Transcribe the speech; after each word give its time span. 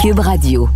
Cube 0.00 0.20
Radio. 0.20 0.68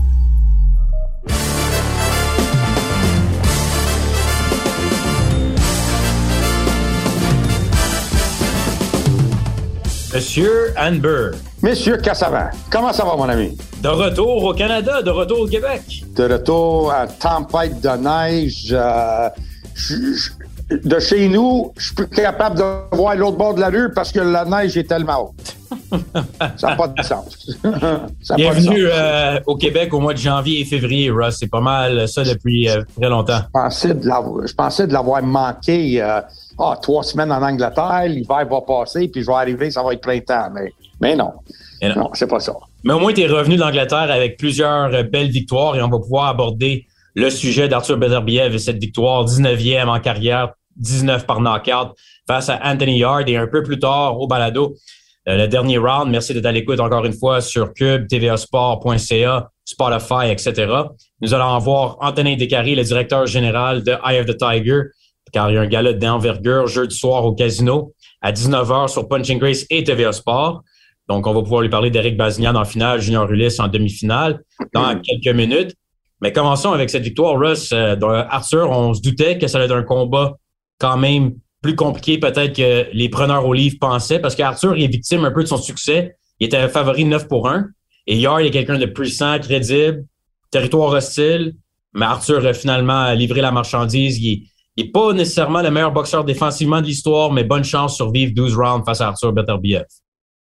Monsieur 10.13 10.73
Anber. 10.79 11.31
Monsieur 11.63 11.97
Cassavant, 11.97 12.49
comment 12.71 12.93
ça 12.93 13.05
va, 13.05 13.17
mon 13.17 13.29
ami? 13.29 13.57
De 13.83 13.89
retour 13.89 14.45
au 14.45 14.55
Canada, 14.55 15.03
de 15.03 15.11
retour 15.11 15.41
au 15.41 15.47
Québec. 15.47 16.05
De 16.15 16.25
retour 16.33 16.93
à 16.93 17.07
tempête 17.09 17.81
de 17.81 17.89
neige. 17.89 18.69
Euh, 18.73 19.29
je- 19.75 19.95
je- 20.15 20.77
de 20.77 20.99
chez 21.01 21.29
nous, 21.29 21.73
je 21.77 21.87
suis 21.87 21.95
plus 21.95 22.07
capable 22.09 22.57
de 22.59 22.65
voir 22.97 23.17
l'autre 23.17 23.37
bord 23.37 23.55
de 23.55 23.61
la 23.61 23.69
rue 23.71 23.93
parce 23.93 24.13
que 24.13 24.21
la 24.21 24.45
neige 24.45 24.77
est 24.77 24.89
tellement 24.89 25.31
haute. 25.31 25.57
ça 26.57 26.69
n'a 26.69 26.77
pas 26.77 26.89
de 26.89 27.03
sens. 27.03 27.57
ça. 28.23 28.35
Bienvenue 28.37 28.87
euh, 28.87 29.41
au 29.47 29.57
Québec 29.57 29.93
au 29.95 30.01
mois 30.01 30.13
de 30.15 30.19
janvier 30.19 30.61
et 30.61 30.65
février, 30.65 31.11
Russ. 31.11 31.37
C'est 31.39 31.51
pas 31.51 31.61
mal 31.61 32.09
ça 32.09 32.23
depuis 32.25 32.69
euh, 32.69 32.83
très 33.01 33.09
longtemps. 33.09 33.41
Je 33.55 34.55
pensais 34.55 34.87
de 34.87 34.93
l'avoir- 34.93 35.23
manqué 35.23 36.03
euh, 36.03 36.21
ah, 36.59 36.79
trois 36.81 37.03
semaines 37.03 37.33
en 37.33 37.43
Angleterre, 37.43 38.05
l'hiver 38.07 38.47
va 38.49 38.61
passer, 38.61 39.09
puis 39.09 39.23
je 39.23 39.27
vais 39.27 39.33
arriver, 39.35 39.71
ça 39.71 39.83
va 39.83 39.93
être 39.93 40.01
printemps. 40.03 40.49
Mais, 40.55 40.73
mais 41.01 41.17
non, 41.17 41.33
Et 41.81 41.89
non. 41.89 41.95
non, 41.97 42.11
c'est 42.15 42.29
pas 42.29 42.41
ça. 42.41 42.53
Mais 42.85 42.93
au 42.93 42.99
moins, 43.01 43.13
tu 43.13 43.23
es 43.23 43.27
revenu 43.27 43.57
d'Angleterre 43.57 44.11
avec 44.11 44.37
plusieurs 44.37 44.93
euh, 44.95 45.03
belles 45.03 45.31
victoires 45.31 45.75
et 45.77 45.83
on 45.83 45.89
va 45.89 45.99
pouvoir 45.99 46.29
aborder 46.29 46.87
le 47.15 47.31
sujet 47.31 47.69
d'Arthur 47.69 47.97
Beterbiev 47.97 48.55
et 48.55 48.59
cette 48.59 48.79
victoire 48.79 49.25
19e 49.25 49.87
en 49.89 50.01
carrière, 50.01 50.51
19 50.77 51.27
par 51.27 51.41
knockout 51.41 51.95
face 52.27 52.49
à 52.49 52.59
Anthony 52.65 52.99
Yard 52.99 53.29
et 53.29 53.37
un 53.37 53.47
peu 53.47 53.63
plus 53.63 53.79
tard 53.79 54.21
au 54.21 54.27
balado. 54.27 54.75
Euh, 55.29 55.37
le 55.37 55.49
dernier 55.49 55.79
round, 55.79 56.11
merci 56.11 56.35
d'être 56.35 56.47
à 56.47 56.53
l'écoute 56.53 56.81
encore 56.81 57.05
une 57.05 57.15
fois 57.15 57.41
sur 57.41 57.73
Cube, 57.73 58.07
tvasport.ca, 58.09 59.51
Spotify, 59.65 60.31
etc. 60.31 60.73
Nous 61.21 61.33
allons 61.33 61.59
voir 61.59 61.97
Anthony 62.01 62.37
Descaries, 62.37 62.75
le 62.75 62.85
directeur 62.85 63.27
général 63.27 63.83
de 63.83 63.93
Eye 64.05 64.21
of 64.21 64.27
the 64.27 64.37
Tiger, 64.37 64.83
car 65.33 65.51
il 65.51 65.55
y 65.55 65.57
a 65.57 65.63
un 65.63 65.67
gala 65.67 65.95
d'envergure 65.95 66.67
jeudi 66.67 66.95
soir 66.95 67.25
au 67.25 67.35
casino 67.35 67.95
à 68.21 68.33
19h 68.33 68.89
sur 68.89 69.09
Punching 69.09 69.39
Grace 69.39 69.65
et 69.71 69.83
TVA 69.83 70.13
Sport. 70.13 70.63
Donc, 71.09 71.27
on 71.27 71.35
va 71.35 71.43
pouvoir 71.43 71.61
lui 71.61 71.69
parler 71.69 71.91
d'Éric 71.91 72.17
Bazignan 72.17 72.55
en 72.55 72.65
finale, 72.65 73.01
Junior 73.01 73.31
Ulysse 73.31 73.61
en 73.61 73.69
demi-finale 73.69 74.43
dans 74.73 74.99
quelques 75.01 75.35
minutes. 75.35 75.75
Mais 76.23 76.33
commençons 76.33 76.73
avec 76.73 76.89
cette 76.89 77.03
victoire, 77.03 77.39
Russ. 77.39 77.71
Euh, 77.73 77.97
Arthur, 78.31 78.71
on 78.71 78.95
se 78.95 79.03
doutait 79.03 79.37
que 79.37 79.47
ça 79.47 79.59
allait 79.59 79.67
être 79.67 79.77
un 79.77 79.83
combat 79.83 80.37
quand 80.79 80.97
même 80.97 81.35
plus 81.65 81.77
compliqué 81.77 82.19
peut-être 82.19 82.55
que 82.55 82.87
les 82.93 83.09
preneurs 83.09 83.47
au 83.47 83.55
livre 83.55 83.77
pensaient, 83.81 84.19
parce 84.19 84.37
qu'Arthur 84.37 84.75
est 84.75 84.87
victime 84.87 85.25
un 85.25 85.31
peu 85.31 85.43
de 85.43 85.49
son 85.49 85.57
succès. 85.57 86.15
Il 86.39 86.47
était 86.49 86.69
favori 86.69 87.07
9 87.07 87.27
pour 87.27 87.49
1. 87.49 87.69
Et 88.07 88.19
Yard 88.19 88.43
est 88.43 88.51
quelqu'un 88.51 88.79
de 88.79 88.85
puissant, 88.85 89.39
crédible, 89.39 90.05
territoire 90.51 90.91
hostile. 90.91 91.55
Mais 91.95 92.05
Arthur 92.05 92.47
a 92.47 92.53
finalement 92.53 93.11
livré 93.13 93.41
la 93.41 93.51
marchandise. 93.51 94.19
Il 94.19 94.47
n'est 94.77 94.91
pas 94.91 95.15
nécessairement 95.15 95.63
le 95.63 95.71
meilleur 95.71 95.91
boxeur 95.91 96.23
défensivement 96.23 96.83
de 96.83 96.87
l'histoire, 96.87 97.33
mais 97.33 97.45
bonne 97.45 97.65
chance 97.65 97.93
de 97.93 97.97
survivre 97.97 98.35
12 98.35 98.57
rounds 98.57 98.85
face 98.85 99.01
à 99.01 99.09
Arthur 99.09 99.33
Beterbiev. 99.33 99.87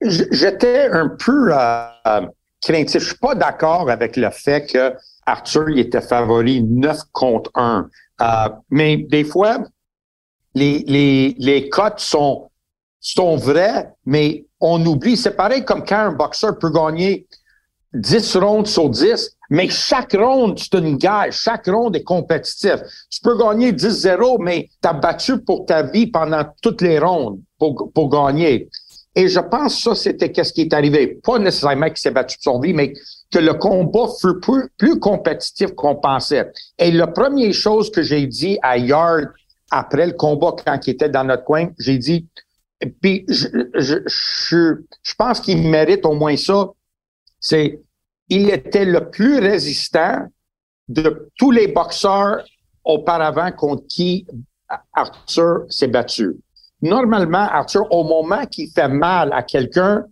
J'étais 0.00 0.88
un 0.90 1.10
peu 1.22 1.50
euh, 1.52 2.20
craintif. 2.62 3.02
Je 3.02 3.08
suis 3.08 3.18
pas 3.18 3.34
d'accord 3.34 3.90
avec 3.90 4.16
le 4.16 4.30
fait 4.30 4.72
que 4.72 4.94
Arthur 5.26 5.68
il 5.68 5.80
était 5.80 6.00
favori 6.00 6.62
9 6.62 6.96
contre 7.12 7.50
1. 7.56 7.90
Euh, 8.22 8.48
mais 8.70 8.96
des 8.96 9.24
fois, 9.24 9.58
les, 10.54 10.84
les, 10.86 11.34
les 11.38 11.68
cotes 11.68 12.00
sont, 12.00 12.50
sont 13.00 13.36
vraies, 13.36 13.92
mais 14.04 14.44
on 14.60 14.84
oublie. 14.84 15.16
C'est 15.16 15.36
pareil 15.36 15.64
comme 15.64 15.84
quand 15.84 15.98
un 15.98 16.12
boxeur 16.12 16.58
peut 16.58 16.70
gagner 16.70 17.26
10 17.94 18.36
rondes 18.36 18.66
sur 18.66 18.88
10, 18.88 19.36
mais 19.50 19.68
chaque 19.68 20.12
ronde, 20.12 20.58
c'est 20.58 20.78
une 20.78 20.96
guerre. 20.96 21.32
Chaque 21.32 21.66
ronde 21.66 21.96
est 21.96 22.04
compétitif. 22.04 22.76
Tu 23.10 23.20
peux 23.22 23.36
gagner 23.36 23.72
10-0, 23.72 24.36
mais 24.40 24.68
tu 24.80 24.88
as 24.88 24.92
battu 24.92 25.40
pour 25.40 25.66
ta 25.66 25.82
vie 25.82 26.06
pendant 26.06 26.44
toutes 26.62 26.82
les 26.82 26.98
rondes 26.98 27.40
pour, 27.58 27.90
pour 27.92 28.08
gagner. 28.08 28.68
Et 29.16 29.28
je 29.28 29.40
pense 29.40 29.76
que 29.76 29.82
ça, 29.82 29.94
c'était 29.96 30.30
qu'est-ce 30.30 30.52
qui 30.52 30.62
est 30.62 30.72
arrivé. 30.72 31.18
Pas 31.24 31.40
nécessairement 31.40 31.88
qu'il 31.88 31.98
s'est 31.98 32.12
battu 32.12 32.38
pour 32.38 32.54
son 32.54 32.60
vie, 32.60 32.72
mais 32.72 32.92
que 33.32 33.40
le 33.40 33.54
combat 33.54 34.06
fut 34.20 34.38
plus, 34.40 34.70
plus 34.78 35.00
compétitif 35.00 35.72
qu'on 35.72 35.96
pensait. 35.96 36.50
Et 36.78 36.92
la 36.92 37.08
première 37.08 37.52
chose 37.52 37.90
que 37.90 38.02
j'ai 38.02 38.26
dit 38.26 38.56
à 38.62 38.78
Yard 38.78 39.30
après 39.70 40.06
le 40.06 40.12
combat, 40.12 40.54
quand 40.64 40.86
il 40.86 40.90
était 40.90 41.08
dans 41.08 41.24
notre 41.24 41.44
coin, 41.44 41.68
j'ai 41.78 41.98
dit, 41.98 42.28
puis 43.00 43.24
je, 43.28 43.46
je, 43.74 43.96
je, 44.06 44.74
je 45.02 45.14
pense 45.16 45.40
qu'il 45.40 45.68
mérite 45.68 46.04
au 46.04 46.14
moins 46.14 46.36
ça, 46.36 46.70
c'est 47.38 47.80
il 48.28 48.50
était 48.50 48.84
le 48.84 49.10
plus 49.10 49.38
résistant 49.38 50.26
de 50.88 51.28
tous 51.36 51.50
les 51.50 51.68
boxeurs 51.68 52.44
auparavant 52.84 53.52
contre 53.52 53.86
qui 53.88 54.26
Arthur 54.92 55.64
s'est 55.68 55.88
battu. 55.88 56.36
Normalement, 56.82 57.38
Arthur, 57.38 57.86
au 57.92 58.04
moment 58.04 58.46
qu'il 58.46 58.70
fait 58.70 58.88
mal 58.88 59.32
à 59.32 59.42
quelqu'un, 59.42 60.04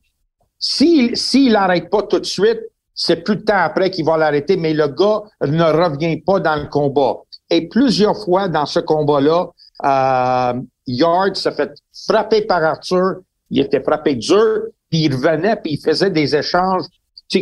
s'il 0.59 1.17
s'il 1.17 1.53
l'arrête 1.53 1.89
pas 1.89 2.03
tout 2.03 2.19
de 2.19 2.27
suite, 2.27 2.61
c'est 2.95 3.23
plus 3.23 3.37
de 3.37 3.43
temps 3.43 3.57
après 3.57 3.91
qu'il 3.91 4.05
va 4.05 4.17
l'arrêter, 4.17 4.57
mais 4.57 4.75
le 4.75 4.89
gars 4.89 5.23
ne 5.41 5.63
revient 5.63 6.21
pas 6.21 6.41
dans 6.41 6.57
le 6.57 6.69
combat. 6.69 7.19
Et 7.51 7.69
plusieurs 7.69 8.17
fois 8.25 8.49
dans 8.49 8.67
ce 8.67 8.81
combat-là, 8.81 9.49
euh, 9.85 10.61
Yard 10.87 11.37
se 11.37 11.51
fait 11.51 11.73
frapper 12.07 12.43
par 12.43 12.63
Arthur. 12.63 13.21
Il 13.51 13.61
était 13.61 13.83
frappé 13.83 14.17
dur, 14.17 14.65
puis 14.91 15.05
il 15.05 15.15
revenait, 15.15 15.57
puis 15.57 15.75
il 15.75 15.81
faisait 15.81 16.11
des 16.11 16.37
échanges, 16.37 16.85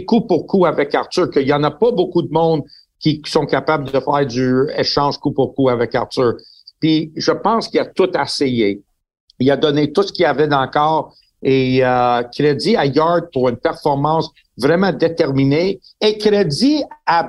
coup 0.06 0.20
pour 0.22 0.46
coup 0.46 0.66
avec 0.66 0.94
Arthur, 0.94 1.30
qu'il 1.30 1.46
y 1.46 1.52
en 1.52 1.62
a 1.62 1.70
pas 1.70 1.90
beaucoup 1.92 2.22
de 2.22 2.32
monde 2.32 2.62
qui, 2.98 3.22
sont 3.26 3.46
capables 3.46 3.90
de 3.90 4.00
faire 4.00 4.26
du 4.26 4.68
échange 4.76 5.18
coup 5.18 5.32
pour 5.32 5.54
coup 5.54 5.68
avec 5.68 5.94
Arthur. 5.94 6.34
Puis 6.80 7.12
je 7.16 7.32
pense 7.32 7.68
qu'il 7.68 7.80
a 7.80 7.86
tout 7.86 8.10
essayé. 8.18 8.82
Il 9.38 9.50
a 9.50 9.56
donné 9.56 9.92
tout 9.92 10.02
ce 10.02 10.12
qu'il 10.12 10.24
avait 10.24 10.48
dans 10.48 10.62
le 10.62 10.68
corps 10.68 11.14
et 11.42 11.84
euh, 11.84 12.22
crédit 12.24 12.76
à 12.76 12.86
Yard 12.86 13.26
pour 13.32 13.48
une 13.48 13.56
performance 13.56 14.30
vraiment 14.56 14.92
déterminée 14.92 15.80
et 16.00 16.18
crédit 16.18 16.82
à 17.04 17.24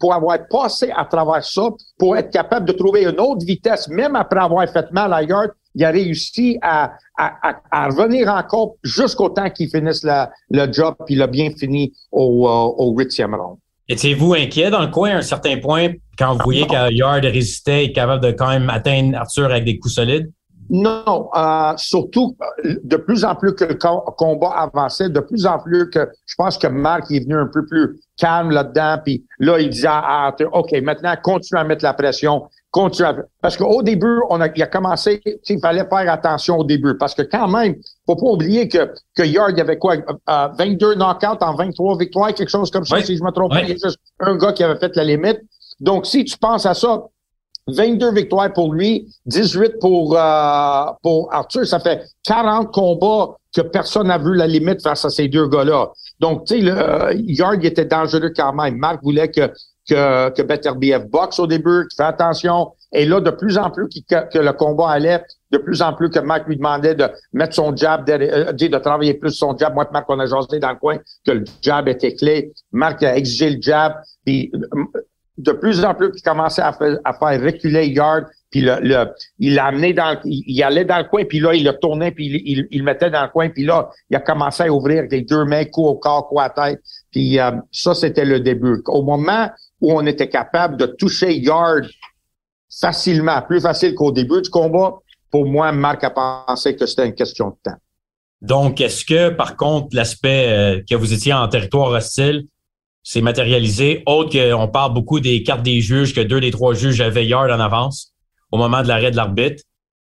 Pour 0.00 0.14
avoir 0.14 0.38
passé 0.48 0.90
à 0.96 1.04
travers 1.04 1.44
ça, 1.44 1.68
pour 1.96 2.16
être 2.16 2.30
capable 2.30 2.66
de 2.66 2.72
trouver 2.72 3.04
une 3.04 3.20
autre 3.20 3.46
vitesse, 3.46 3.88
même 3.88 4.16
après 4.16 4.40
avoir 4.40 4.68
fait 4.68 4.90
mal 4.90 5.12
à 5.12 5.22
Yard, 5.22 5.50
il 5.74 5.84
a 5.84 5.90
réussi 5.90 6.58
à, 6.60 6.92
à, 7.16 7.60
à, 7.70 7.86
revenir 7.86 8.28
encore 8.28 8.74
jusqu'au 8.82 9.28
temps 9.28 9.48
qu'il 9.48 9.70
finisse 9.70 10.02
la, 10.02 10.30
le 10.50 10.70
job, 10.72 10.96
puis 11.06 11.14
il 11.14 11.22
a 11.22 11.26
bien 11.26 11.50
fini 11.56 11.92
au, 12.10 12.48
euh, 12.48 12.84
au 12.84 12.94
huitième 12.96 13.34
round. 13.34 13.58
Étiez-vous 13.88 14.34
inquiet 14.34 14.70
dans 14.70 14.80
le 14.82 14.88
coin 14.88 15.10
à 15.10 15.16
un 15.18 15.22
certain 15.22 15.58
point 15.58 15.90
quand 16.18 16.32
vous 16.32 16.40
voyez 16.44 16.66
que 16.66 16.92
Yard 16.92 17.24
résistait 17.24 17.86
et 17.86 17.92
capable 17.92 18.24
de 18.24 18.32
quand 18.32 18.48
même 18.48 18.70
atteindre 18.70 19.16
Arthur 19.16 19.46
avec 19.46 19.64
des 19.64 19.78
coups 19.78 19.94
solides? 19.94 20.30
Non, 20.70 21.28
euh, 21.36 21.72
surtout 21.76 22.36
de 22.64 22.96
plus 22.96 23.24
en 23.24 23.34
plus 23.34 23.54
que 23.54 23.64
le 23.64 23.74
combat 23.74 24.50
avançait, 24.50 25.08
de 25.10 25.20
plus 25.20 25.44
en 25.46 25.58
plus 25.58 25.90
que 25.90 26.08
je 26.26 26.34
pense 26.36 26.56
que 26.56 26.66
Marc 26.66 27.10
est 27.10 27.20
venu 27.20 27.34
un 27.36 27.48
peu 27.52 27.66
plus 27.66 28.00
calme 28.16 28.50
là-dedans, 28.50 28.98
puis 29.04 29.24
là 29.38 29.58
il 29.58 29.70
disait 29.70 29.88
à 29.88 30.26
Arthur, 30.26 30.48
ok, 30.52 30.72
maintenant 30.82 31.14
continue 31.22 31.60
à 31.60 31.64
mettre 31.64 31.84
la 31.84 31.92
pression, 31.94 32.44
continue 32.70 33.06
à... 33.08 33.16
parce 33.40 33.56
qu'au 33.56 33.82
début 33.82 34.20
on 34.30 34.40
a, 34.40 34.48
il 34.54 34.62
a 34.62 34.66
commencé, 34.66 35.20
il 35.48 35.60
fallait 35.60 35.86
faire 35.88 36.12
attention 36.12 36.58
au 36.58 36.64
début, 36.64 36.96
parce 36.96 37.14
que 37.14 37.22
quand 37.22 37.48
même, 37.48 37.74
faut 38.06 38.16
pas 38.16 38.26
oublier 38.26 38.68
que 38.68 38.92
que 39.16 39.22
Yard 39.24 39.58
avait 39.58 39.78
quoi, 39.78 39.96
euh, 39.96 40.48
22 40.58 40.94
knockouts 40.94 41.42
en 41.44 41.54
23 41.54 41.98
victoires, 41.98 42.32
quelque 42.34 42.48
chose 42.48 42.70
comme 42.70 42.84
ça, 42.84 42.96
Oui. 42.96 43.04
si 43.04 43.16
je 43.16 43.22
me 43.24 43.30
trompe 43.30 43.52
Oui. 43.52 43.58
pas, 43.58 43.64
il 43.64 43.68
y 43.70 43.72
a 43.72 43.74
juste 43.88 43.98
un 44.20 44.36
gars 44.36 44.52
qui 44.52 44.62
avait 44.64 44.78
fait 44.78 44.94
la 44.96 45.04
limite. 45.04 45.40
Donc 45.80 46.06
si 46.06 46.24
tu 46.24 46.38
penses 46.38 46.64
à 46.66 46.74
ça, 46.74 47.02
22 47.74 48.12
victoires 48.12 48.52
pour 48.52 48.72
lui, 48.72 49.06
18 49.26 49.78
pour, 49.80 50.16
euh, 50.18 50.84
pour 51.02 51.32
Arthur. 51.32 51.66
Ça 51.66 51.80
fait 51.80 52.02
40 52.24 52.72
combats 52.72 53.36
que 53.54 53.60
personne 53.60 54.08
n'a 54.08 54.18
vu 54.18 54.34
la 54.34 54.46
limite 54.46 54.82
face 54.82 55.04
à 55.04 55.10
ces 55.10 55.28
deux 55.28 55.46
gars-là. 55.48 55.90
Donc, 56.20 56.46
tu 56.46 56.60
sais, 56.60 56.70
euh, 56.70 57.12
Yard 57.16 57.64
était 57.64 57.84
dangereux 57.84 58.32
quand 58.34 58.52
même. 58.54 58.76
Marc 58.76 59.02
voulait 59.02 59.28
que, 59.28 59.50
que, 59.88 60.30
que 60.30 60.42
Beterbiev 60.42 61.06
boxe 61.08 61.38
au 61.38 61.46
début, 61.46 61.86
qu'il 61.88 61.96
fait 61.96 62.08
attention. 62.08 62.72
Et 62.94 63.04
là, 63.04 63.20
de 63.20 63.30
plus 63.30 63.58
en 63.58 63.70
plus 63.70 63.88
que, 64.08 64.38
le 64.38 64.52
combat 64.52 64.90
allait, 64.90 65.22
de 65.50 65.58
plus 65.58 65.82
en 65.82 65.92
plus 65.94 66.08
que 66.10 66.20
Marc 66.20 66.46
lui 66.46 66.56
demandait 66.56 66.94
de 66.94 67.08
mettre 67.32 67.54
son 67.54 67.74
jab, 67.76 68.04
derrière- 68.04 68.48
euh, 68.48 68.52
de 68.52 68.78
travailler 68.78 69.14
plus 69.14 69.32
son 69.32 69.56
jab. 69.56 69.74
Moi, 69.74 69.86
Marc, 69.92 70.04
on 70.08 70.18
a 70.18 70.26
jasé 70.26 70.58
dans 70.58 70.70
le 70.70 70.76
coin 70.76 70.98
que 71.26 71.32
le 71.32 71.44
jab 71.60 71.88
était 71.88 72.14
clé. 72.14 72.52
Marc 72.70 73.02
a 73.02 73.16
exigé 73.16 73.50
le 73.50 73.60
jab. 73.60 73.94
Puis, 74.24 74.50
euh, 74.54 74.84
de 75.38 75.52
plus 75.52 75.84
en 75.84 75.94
plus 75.94 76.10
qu'il 76.12 76.22
commençait 76.22 76.62
à 76.62 76.72
faire, 76.72 76.98
à 77.04 77.12
faire 77.14 77.42
reculer 77.42 77.86
Yard, 77.88 78.26
puis 78.50 78.60
le, 78.60 78.76
le- 78.82 79.10
il 79.38 79.54
l'a 79.54 79.70
dans, 79.70 80.20
il, 80.24 80.44
il 80.46 80.62
allait 80.62 80.84
dans 80.84 80.98
le 80.98 81.04
coin, 81.04 81.24
puis 81.24 81.40
là, 81.40 81.54
il 81.54 81.64
le 81.64 81.72
tournait, 81.72 82.10
puis 82.10 82.26
il, 82.26 82.34
il, 82.44 82.68
il 82.70 82.78
le 82.80 82.84
mettait 82.84 83.10
dans 83.10 83.22
le 83.22 83.28
coin, 83.28 83.48
puis 83.48 83.64
là, 83.64 83.88
il 84.10 84.16
a 84.16 84.20
commencé 84.20 84.64
à 84.64 84.72
ouvrir 84.72 85.04
les 85.10 85.22
deux 85.22 85.44
mains, 85.46 85.64
coup 85.64 85.86
au 85.86 85.94
corps, 85.94 86.28
coup 86.28 86.38
à 86.38 86.50
tête. 86.50 86.80
Puis 87.10 87.38
euh, 87.40 87.52
ça, 87.70 87.94
c'était 87.94 88.26
le 88.26 88.40
début. 88.40 88.82
Au 88.86 89.02
moment 89.02 89.50
où 89.80 89.92
on 89.92 90.06
était 90.06 90.28
capable 90.28 90.76
de 90.76 90.86
toucher 90.86 91.34
Yard 91.38 91.86
facilement, 92.70 93.40
plus 93.42 93.60
facile 93.60 93.94
qu'au 93.94 94.12
début 94.12 94.42
du 94.42 94.50
combat, 94.50 94.94
pour 95.30 95.46
moi, 95.46 95.72
Marc 95.72 96.04
a 96.04 96.10
pensé 96.10 96.76
que 96.76 96.84
c'était 96.84 97.06
une 97.06 97.14
question 97.14 97.48
de 97.50 97.56
temps. 97.64 97.76
Donc, 98.42 98.80
est-ce 98.80 99.04
que, 99.04 99.30
par 99.30 99.56
contre, 99.56 99.88
l'aspect 99.92 100.48
euh, 100.50 100.80
que 100.88 100.94
vous 100.94 101.12
étiez 101.14 101.32
en 101.32 101.48
territoire 101.48 101.88
hostile, 101.90 102.44
s'est 103.02 103.20
matérialisé, 103.20 104.02
autre 104.06 104.30
qu'on 104.30 104.68
parle 104.68 104.94
beaucoup 104.94 105.20
des 105.20 105.42
cartes 105.42 105.62
des 105.62 105.80
juges, 105.80 106.14
que 106.14 106.20
deux 106.20 106.40
des 106.40 106.50
trois 106.50 106.74
juges 106.74 107.00
avaient 107.00 107.26
Yard 107.26 107.50
en 107.50 107.60
avance 107.60 108.12
au 108.50 108.58
moment 108.58 108.82
de 108.82 108.88
l'arrêt 108.88 109.10
de 109.10 109.16
l'arbitre. 109.16 109.62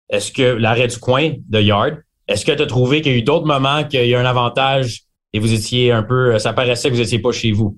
Est-ce 0.09 0.31
que 0.31 0.41
l'arrêt 0.41 0.87
du 0.87 0.97
coin 0.97 1.33
de 1.49 1.61
Yard, 1.61 1.97
est-ce 2.27 2.45
que 2.45 2.51
tu 2.51 2.61
as 2.61 2.67
trouvé 2.67 3.01
qu'il 3.01 3.11
y 3.11 3.15
a 3.15 3.17
eu 3.17 3.23
d'autres 3.23 3.45
moments 3.45 3.83
qu'il 3.83 4.05
y 4.05 4.15
a 4.15 4.19
un 4.19 4.25
avantage 4.25 5.03
et 5.33 5.39
vous 5.39 5.53
étiez 5.53 5.91
un 5.91 6.03
peu, 6.03 6.37
ça 6.39 6.53
paraissait 6.53 6.89
que 6.89 6.95
vous 6.95 7.01
étiez 7.01 7.19
pas 7.19 7.31
chez 7.31 7.51
vous? 7.51 7.77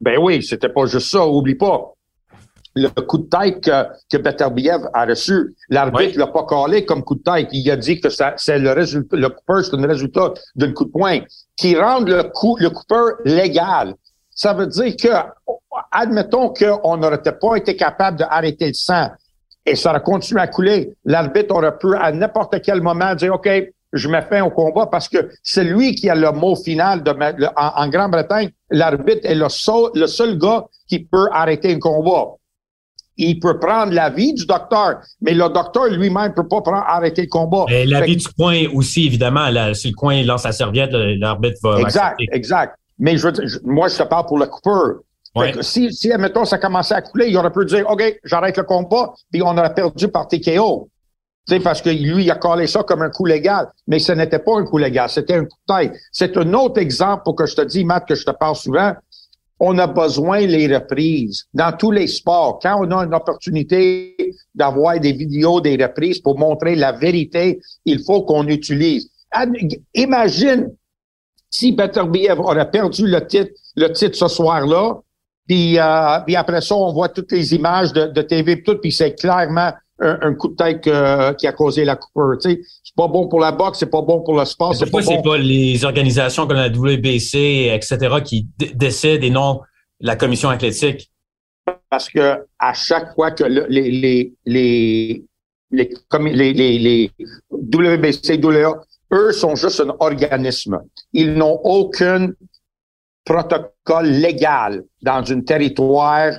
Ben 0.00 0.18
oui, 0.20 0.42
c'était 0.42 0.68
pas 0.68 0.86
juste 0.86 1.10
ça. 1.10 1.26
Oublie 1.26 1.56
pas. 1.56 1.92
Le 2.74 2.88
coup 2.88 3.18
de 3.18 3.28
tête 3.28 3.64
que, 3.64 3.88
que 4.10 4.22
Beterbiev 4.22 4.88
a 4.94 5.04
reçu, 5.04 5.56
l'arbitre 5.68 6.16
l'a 6.16 6.28
pas 6.28 6.44
collé 6.44 6.84
comme 6.84 7.02
coup 7.02 7.16
de 7.16 7.22
tête. 7.22 7.48
Il 7.52 7.68
a 7.70 7.76
dit 7.76 8.00
que 8.00 8.08
ça, 8.08 8.34
c'est 8.36 8.58
le 8.58 8.70
résultat, 8.70 9.16
le 9.16 9.28
coupeur, 9.30 9.64
c'est 9.64 9.76
le 9.76 9.88
résultat 9.88 10.32
d'un 10.54 10.72
coup 10.72 10.84
de 10.84 10.90
poing 10.90 11.20
qui 11.56 11.76
rend 11.76 12.00
le 12.00 12.22
coup, 12.22 12.56
le 12.60 12.70
coupeur 12.70 13.16
légal. 13.24 13.94
Ça 14.38 14.54
veut 14.54 14.68
dire 14.68 14.94
que, 14.96 15.08
admettons 15.90 16.54
qu'on 16.54 16.96
n'aurait 16.96 17.20
pas 17.20 17.56
été 17.56 17.74
capable 17.74 18.18
d'arrêter 18.18 18.68
le 18.68 18.74
sang 18.74 19.08
et 19.66 19.74
ça 19.74 19.90
aurait 19.90 20.00
continué 20.00 20.40
à 20.40 20.46
couler. 20.46 20.94
L'arbitre 21.04 21.56
aurait 21.56 21.76
pu 21.76 21.92
à 21.96 22.12
n'importe 22.12 22.62
quel 22.62 22.80
moment 22.80 23.16
dire, 23.16 23.34
OK, 23.34 23.50
je 23.92 24.08
me 24.08 24.20
fais 24.20 24.40
au 24.40 24.50
combat 24.50 24.86
parce 24.86 25.08
que 25.08 25.28
c'est 25.42 25.64
lui 25.64 25.96
qui 25.96 26.08
a 26.08 26.14
le 26.14 26.30
mot 26.30 26.54
final 26.54 27.02
de 27.02 27.10
en, 27.56 27.88
Grande-Bretagne. 27.88 28.50
L'arbitre 28.70 29.22
est 29.24 29.34
le 29.34 29.48
seul, 29.48 29.90
le 29.94 30.06
seul 30.06 30.38
gars 30.38 30.66
qui 30.88 31.00
peut 31.00 31.26
arrêter 31.32 31.74
un 31.74 31.80
combat. 31.80 32.36
Il 33.16 33.40
peut 33.40 33.58
prendre 33.58 33.92
l'avis 33.92 34.34
du 34.34 34.46
docteur, 34.46 35.00
mais 35.20 35.34
le 35.34 35.48
docteur 35.48 35.86
lui-même 35.86 36.32
peut 36.32 36.46
pas 36.46 36.60
prendre, 36.60 36.84
arrêter 36.86 37.22
le 37.22 37.28
combat. 37.28 37.64
L'avis 37.68 38.18
du 38.18 38.28
coin 38.28 38.66
aussi, 38.72 39.06
évidemment. 39.06 39.48
si 39.74 39.88
le 39.88 39.94
coin 39.96 40.22
lance 40.22 40.42
sa 40.42 40.52
serviette, 40.52 40.92
l'arbitre 40.92 41.58
va. 41.60 41.80
Exact, 41.80 42.20
exact. 42.30 42.77
Mais 42.98 43.16
je 43.16 43.26
veux 43.26 43.32
dire, 43.32 43.44
moi, 43.64 43.88
je 43.88 43.96
te 43.96 44.02
parle 44.02 44.26
pour 44.26 44.38
le 44.38 44.46
coupeur. 44.46 45.00
Si, 45.60 45.92
si, 45.92 46.10
admettons, 46.10 46.44
ça 46.44 46.58
commençait 46.58 46.94
à 46.94 47.02
couler, 47.02 47.28
il 47.28 47.36
aurait 47.36 47.52
pu 47.52 47.64
dire, 47.64 47.88
OK, 47.88 48.02
j'arrête 48.24 48.56
le 48.56 48.64
combat, 48.64 49.12
puis 49.30 49.40
on 49.42 49.56
aurait 49.56 49.74
perdu 49.74 50.08
par 50.08 50.26
TKO 50.26 50.88
sais, 51.48 51.60
parce 51.60 51.82
que 51.82 51.90
lui, 51.90 52.24
il 52.24 52.30
a 52.30 52.36
collé 52.36 52.66
ça 52.66 52.82
comme 52.82 53.02
un 53.02 53.10
coup 53.10 53.26
légal. 53.26 53.68
Mais 53.86 53.98
ce 53.98 54.12
n'était 54.12 54.38
pas 54.38 54.58
un 54.58 54.64
coup 54.64 54.78
légal, 54.78 55.08
c'était 55.08 55.34
un 55.34 55.44
coup 55.44 55.56
de 55.68 55.74
tête. 55.74 55.92
C'est 56.12 56.36
un 56.36 56.52
autre 56.54 56.80
exemple 56.80 57.22
pour 57.24 57.34
que 57.34 57.46
je 57.46 57.56
te 57.56 57.62
dis, 57.62 57.84
Matt, 57.84 58.06
que 58.06 58.14
je 58.14 58.24
te 58.24 58.30
parle 58.30 58.56
souvent. 58.56 58.92
On 59.60 59.76
a 59.78 59.88
besoin 59.88 60.40
les 60.40 60.72
reprises 60.72 61.46
dans 61.52 61.76
tous 61.76 61.90
les 61.90 62.06
sports. 62.06 62.60
Quand 62.62 62.80
on 62.80 62.90
a 62.92 63.04
une 63.04 63.14
opportunité 63.14 64.14
d'avoir 64.54 65.00
des 65.00 65.12
vidéos, 65.12 65.60
des 65.60 65.76
reprises 65.82 66.20
pour 66.20 66.38
montrer 66.38 66.76
la 66.76 66.92
vérité, 66.92 67.58
il 67.84 68.04
faut 68.04 68.22
qu'on 68.22 68.46
utilise. 68.46 69.10
Imagine 69.94 70.70
si 71.50 71.72
Beterbiev 71.72 72.40
aurait 72.40 72.70
perdu 72.70 73.06
le 73.06 73.26
titre, 73.26 73.52
le 73.76 73.88
titre 73.88 74.16
ce 74.16 74.28
soir-là, 74.28 75.00
puis, 75.46 75.78
euh, 75.78 76.20
puis 76.26 76.36
après 76.36 76.60
ça, 76.60 76.74
on 76.74 76.92
voit 76.92 77.08
toutes 77.08 77.32
les 77.32 77.54
images 77.54 77.92
de, 77.92 78.06
de 78.06 78.22
TV 78.22 78.52
et 78.52 78.62
tout, 78.62 78.76
puis 78.76 78.92
c'est 78.92 79.14
clairement 79.14 79.72
un, 80.00 80.34
coup 80.34 80.48
de 80.48 80.54
tête 80.54 80.82
qui 81.38 81.46
a 81.46 81.52
causé 81.52 81.84
la 81.84 81.96
coupure. 81.96 82.36
C'est 82.40 82.60
pas 82.96 83.08
bon 83.08 83.28
pour 83.28 83.40
la 83.40 83.52
boxe, 83.52 83.78
c'est 83.80 83.90
pas 83.90 84.02
bon 84.02 84.22
pour 84.22 84.38
le 84.38 84.44
sport. 84.44 84.74
C'est 84.74 84.84
Pourquoi 84.84 85.02
c'est 85.02 85.22
pas 85.22 85.38
les 85.38 85.84
organisations 85.84 86.46
comme 86.46 86.56
la 86.56 86.68
WBC, 86.68 87.70
etc., 87.72 88.16
qui 88.24 88.46
décident 88.74 89.26
et 89.26 89.30
non 89.30 89.60
la 90.00 90.16
commission 90.16 90.50
athlétique? 90.50 91.10
Parce 91.90 92.08
que 92.08 92.44
à 92.58 92.74
chaque 92.74 93.14
fois 93.14 93.30
que 93.30 93.44
les, 93.44 93.90
les, 93.90 94.32
les, 94.46 95.24
les, 95.70 95.90
les, 96.12 96.52
les, 96.52 96.78
les 96.78 97.10
WBC, 97.50 98.40
WA, 98.42 98.80
eux 99.12 99.32
sont 99.32 99.54
juste 99.54 99.80
un 99.80 99.94
organisme. 100.00 100.78
Ils 101.12 101.34
n'ont 101.34 101.60
aucun 101.64 102.30
protocole 103.24 104.06
légal 104.06 104.84
dans 105.02 105.30
un 105.30 105.40
territoire 105.42 106.32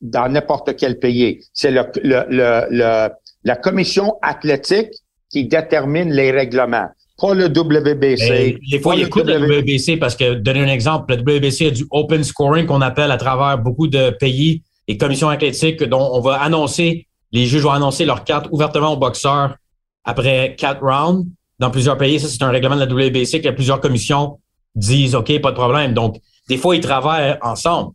dans 0.00 0.28
n'importe 0.28 0.76
quel 0.76 0.98
pays. 0.98 1.40
C'est 1.52 1.70
le, 1.70 1.84
le, 2.02 2.66
le, 2.70 3.08
la 3.44 3.56
commission 3.56 4.18
athlétique 4.22 4.90
qui 5.30 5.46
détermine 5.46 6.12
les 6.12 6.30
règlements, 6.30 6.88
pas 7.18 7.34
le 7.34 7.46
WBC. 7.46 8.58
des 8.70 8.78
fois, 8.80 8.94
il 8.94 9.02
écoute 9.06 9.26
le 9.26 9.38
WBC 9.60 9.96
parce 9.98 10.16
que, 10.16 10.34
donner 10.34 10.60
un 10.60 10.68
exemple, 10.68 11.14
le 11.14 11.20
WBC 11.22 11.66
a 11.66 11.70
du 11.70 11.86
open 11.90 12.22
scoring 12.22 12.66
qu'on 12.66 12.82
appelle 12.82 13.10
à 13.10 13.16
travers 13.16 13.58
beaucoup 13.58 13.88
de 13.88 14.10
pays 14.10 14.62
et 14.86 14.96
commissions 14.98 15.28
athlétiques 15.28 15.82
dont 15.82 16.10
on 16.12 16.20
va 16.20 16.34
annoncer, 16.42 17.06
les 17.32 17.46
juges 17.46 17.62
vont 17.62 17.70
annoncer 17.70 18.04
leur 18.04 18.24
carte 18.24 18.48
ouvertement 18.50 18.92
aux 18.92 18.96
boxeurs 18.96 19.56
après 20.04 20.54
quatre 20.58 20.82
rounds. 20.82 21.26
Dans 21.58 21.70
plusieurs 21.70 21.96
pays, 21.96 22.18
ça, 22.18 22.28
c'est 22.28 22.42
un 22.42 22.50
règlement 22.50 22.76
de 22.76 22.84
la 22.84 22.86
WBC 22.86 23.40
que 23.40 23.50
plusieurs 23.50 23.80
commissions 23.80 24.40
disent, 24.74 25.14
OK, 25.14 25.40
pas 25.40 25.50
de 25.50 25.56
problème. 25.56 25.94
Donc, 25.94 26.16
des 26.48 26.56
fois, 26.56 26.76
ils 26.76 26.82
travaillent 26.82 27.38
ensemble. 27.42 27.92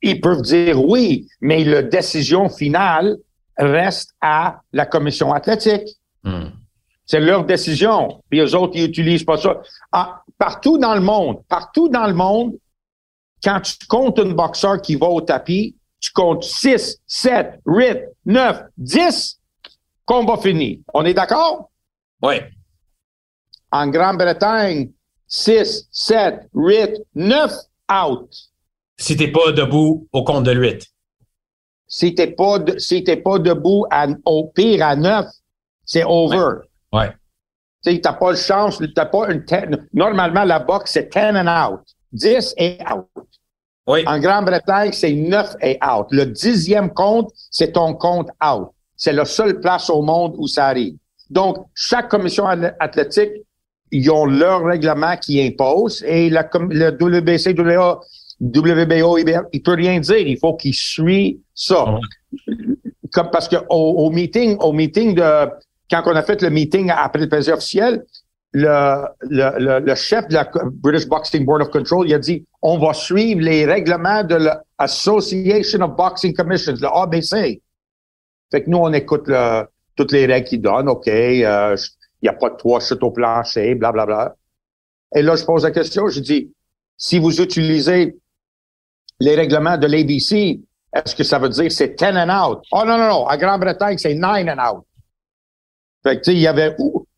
Ils 0.00 0.20
peuvent 0.20 0.42
dire 0.42 0.82
oui, 0.82 1.26
mais 1.40 1.64
la 1.64 1.82
décision 1.82 2.48
finale 2.48 3.16
reste 3.56 4.14
à 4.20 4.60
la 4.72 4.86
commission 4.86 5.32
athlétique. 5.32 5.96
Hmm. 6.22 6.50
C'est 7.04 7.20
leur 7.20 7.44
décision. 7.44 8.22
Puis 8.30 8.40
eux 8.40 8.54
autres, 8.54 8.74
ils 8.76 8.84
utilisent 8.84 9.24
pas 9.24 9.38
ça. 9.38 9.60
Ah, 9.90 10.22
partout 10.38 10.78
dans 10.78 10.94
le 10.94 11.00
monde, 11.00 11.42
partout 11.48 11.88
dans 11.88 12.06
le 12.06 12.14
monde, 12.14 12.52
quand 13.42 13.60
tu 13.60 13.74
comptes 13.88 14.18
un 14.18 14.30
boxeur 14.30 14.80
qui 14.80 14.94
va 14.94 15.06
au 15.06 15.20
tapis, 15.20 15.74
tu 16.00 16.12
comptes 16.12 16.44
6, 16.44 17.00
7, 17.06 17.60
8, 17.66 17.98
9, 18.26 18.62
10, 18.76 19.40
combat 20.04 20.36
fini. 20.36 20.82
On 20.94 21.04
est 21.04 21.14
d'accord? 21.14 21.70
Oui. 22.22 22.36
En 23.70 23.88
Grande-Bretagne, 23.88 24.90
6, 25.26 25.88
7, 25.90 26.48
8, 26.54 27.02
9, 27.14 27.52
out 27.90 28.28
si 28.98 29.16
t'es 29.16 29.28
pas 29.28 29.52
debout 29.52 30.06
au 30.12 30.24
compte 30.24 30.44
de 30.44 30.52
8. 30.52 30.84
Si 31.86 32.14
t'es 32.14 32.26
pas, 32.26 32.58
si 32.76 33.02
t'es 33.04 33.16
pas 33.16 33.38
debout 33.38 33.86
au 34.26 34.44
pire 34.54 34.86
à 34.86 34.96
9, 34.96 35.26
c'est 35.84 36.04
over. 36.04 36.66
Ouais. 36.92 37.10
Tu 37.82 37.92
sais, 37.92 38.00
t'as 38.00 38.12
pas 38.12 38.32
de 38.32 38.36
chance, 38.36 38.82
t'as 38.94 39.06
pas 39.06 39.30
une 39.30 39.44
Normalement, 39.94 40.44
la 40.44 40.58
boxe, 40.58 40.92
c'est 40.92 41.10
10 41.12 41.18
and 41.18 41.46
out. 41.46 41.80
10 42.12 42.54
et 42.58 42.78
out. 42.92 43.06
Oui. 43.86 44.04
En 44.06 44.18
Grande-Bretagne, 44.18 44.92
c'est 44.92 45.12
9 45.12 45.56
et 45.62 45.78
out. 45.82 46.08
Le 46.10 46.26
dixième 46.26 46.92
compte, 46.92 47.32
c'est 47.50 47.72
ton 47.72 47.94
compte 47.94 48.28
out. 48.44 48.68
C'est 48.96 49.12
la 49.12 49.24
seule 49.24 49.60
place 49.60 49.88
au 49.88 50.02
monde 50.02 50.34
où 50.36 50.46
ça 50.48 50.66
arrive. 50.66 50.96
Donc, 51.30 51.68
chaque 51.74 52.08
commission 52.08 52.46
athlétique, 52.80 53.30
ils 53.90 54.10
ont 54.10 54.26
leur 54.26 54.64
règlement 54.64 55.16
qui 55.16 55.40
impose 55.42 56.04
et 56.06 56.30
la, 56.30 56.48
le 56.70 56.90
WBC, 56.90 57.54
WA, 57.58 58.00
WBO, 58.40 59.18
il 59.52 59.62
peut 59.62 59.72
rien 59.72 59.98
dire. 60.00 60.18
Il 60.18 60.38
faut 60.38 60.54
qu'il 60.54 60.74
suit 60.74 61.40
ça. 61.54 61.98
Comme 63.12 63.30
parce 63.30 63.48
que 63.48 63.56
au, 63.68 64.10
meeting, 64.10 64.56
au 64.60 64.72
meeting 64.72 65.14
de 65.14 65.48
quand 65.90 66.02
on 66.06 66.14
a 66.14 66.22
fait 66.22 66.42
le 66.42 66.50
meeting 66.50 66.90
après 66.90 67.22
le 67.22 67.28
plaisir 67.28 67.54
officiel, 67.54 68.04
le, 68.52 69.04
le, 69.22 69.80
le, 69.80 69.94
chef 69.94 70.28
de 70.28 70.34
la 70.34 70.50
British 70.72 71.06
Boxing 71.06 71.44
Board 71.44 71.62
of 71.62 71.70
Control, 71.70 72.06
il 72.08 72.14
a 72.14 72.18
dit 72.18 72.44
on 72.62 72.78
va 72.78 72.94
suivre 72.94 73.40
les 73.40 73.66
règlements 73.66 74.24
de 74.24 74.36
l'Association 74.36 75.80
of 75.80 75.96
Boxing 75.96 76.34
Commissions, 76.34 76.74
le 76.80 76.86
ABC. 76.86 77.62
Fait 78.50 78.64
que 78.64 78.70
nous, 78.70 78.78
on 78.78 78.92
écoute 78.92 79.24
le, 79.26 79.64
toutes 79.96 80.12
les 80.12 80.26
règles 80.26 80.46
qu'il 80.46 80.62
donne. 80.62 80.88
OK, 80.88 81.08
euh, 81.08 81.76
il 82.22 82.26
n'y 82.26 82.28
a 82.28 82.32
pas 82.32 82.50
de 82.50 82.56
trois 82.56 82.80
chutes 82.80 83.02
au 83.02 83.10
plancher, 83.10 83.74
blablabla. 83.74 84.14
Bla, 84.14 84.24
bla. 84.24 84.36
Et 85.14 85.22
là, 85.22 85.36
je 85.36 85.44
pose 85.44 85.62
la 85.62 85.70
question, 85.70 86.08
je 86.08 86.20
dis, 86.20 86.52
si 86.96 87.18
vous 87.18 87.40
utilisez 87.40 88.16
les 89.20 89.34
règlements 89.34 89.78
de 89.78 89.86
l'ABC, 89.86 90.60
est-ce 90.94 91.14
que 91.14 91.24
ça 91.24 91.38
veut 91.38 91.48
dire 91.48 91.70
c'est 91.70 91.98
10 91.98 92.04
and 92.04 92.30
out? 92.30 92.62
Oh 92.72 92.82
non, 92.86 92.98
non, 92.98 93.08
non. 93.08 93.26
À 93.26 93.36
Grande-Bretagne, 93.36 93.98
c'est 93.98 94.14
9 94.14 94.46
and 94.48 94.76
out. 94.76 94.84
Fait 96.02 96.16
que, 96.16 96.24
tu 96.24 96.30
sais, 96.32 96.36
il 96.36 96.46
avait 96.46 96.74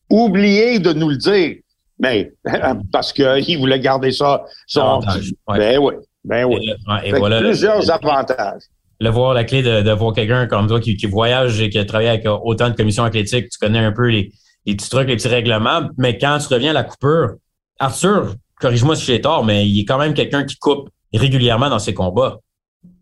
oublié 0.09 0.79
de 0.79 0.93
nous 0.93 1.09
le 1.11 1.17
dire. 1.17 1.57
Mais, 1.99 2.33
parce 2.93 3.13
qu'il 3.13 3.59
voulait 3.59 3.81
garder 3.81 4.13
ça. 4.13 4.45
Son, 4.67 5.01
Ben 5.49 5.79
oui. 5.79 5.95
Ben 6.25 6.45
oui. 6.45 6.71
Et, 7.05 7.13
voilà, 7.13 7.41
plusieurs 7.41 7.91
avantages. 7.91 8.63
Le 9.01 9.09
voir, 9.09 9.33
la 9.33 9.45
clé 9.45 9.63
de, 9.63 9.91
voir 9.93 10.13
quelqu'un 10.13 10.47
comme 10.47 10.67
toi 10.67 10.79
qui, 10.81 10.95
voyage 11.07 11.61
et 11.61 11.71
qui 11.71 11.79
a 11.79 11.85
travaillé 11.87 12.11
avec 12.11 12.27
autant 12.27 12.69
de 12.69 12.75
commissions 12.75 13.05
athlétiques, 13.05 13.49
tu 13.49 13.59
connais 13.59 13.79
un 13.79 13.93
peu 13.93 14.09
les, 14.09 14.31
les 14.67 14.77
petits 14.77 14.91
trucs, 14.91 15.09
les 15.09 15.17
petits 15.17 15.29
règlements. 15.29 15.89
Mais 15.97 16.19
quand 16.19 16.39
tu 16.39 16.53
reviens 16.53 16.71
à 16.71 16.75
la 16.75 16.85
coupure, 16.85 17.35
Arthur, 17.79 18.35
corrige-moi 18.61 18.97
si 18.97 19.05
j'ai 19.05 19.21
tort, 19.21 19.45
mais 19.45 19.67
il 19.69 19.81
est 19.81 19.85
quand 19.85 19.99
même 19.99 20.15
quelqu'un 20.15 20.45
qui 20.45 20.57
coupe 20.57 20.89
régulièrement 21.13 21.71
dans 21.71 21.79
ses 21.79 21.95
combats. 21.95 22.39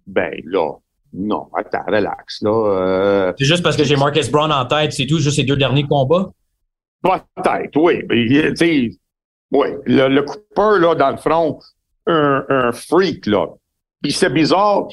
Ben 0.07 0.33
là, 0.45 0.73
non, 1.13 1.49
attends, 1.55 1.85
relax. 1.87 2.43
Là, 2.43 2.51
euh, 2.51 3.33
C'est 3.39 3.45
juste 3.45 3.63
parce 3.63 3.77
que 3.77 3.85
j'ai 3.85 3.97
Marcus 3.97 4.31
Brown 4.31 4.53
en 4.53 4.65
tête, 4.67 4.93
c'est 4.93 5.07
tout, 5.07 5.19
juste 5.19 5.37
ses 5.37 5.45
deux 5.45 5.57
derniers 5.57 5.87
combats? 5.87 6.31
Peut-être, 7.03 7.77
oui. 7.77 8.03
Mais, 8.09 8.91
oui, 9.51 9.69
le, 9.87 10.09
le 10.09 10.23
coupeur, 10.23 10.79
là, 10.79 10.95
dans 10.95 11.11
le 11.11 11.17
front, 11.17 11.59
un, 12.07 12.45
un 12.49 12.73
freak, 12.73 13.27
là. 13.27 13.47
Puis 14.03 14.13
c'est 14.13 14.31
bizarre. 14.31 14.87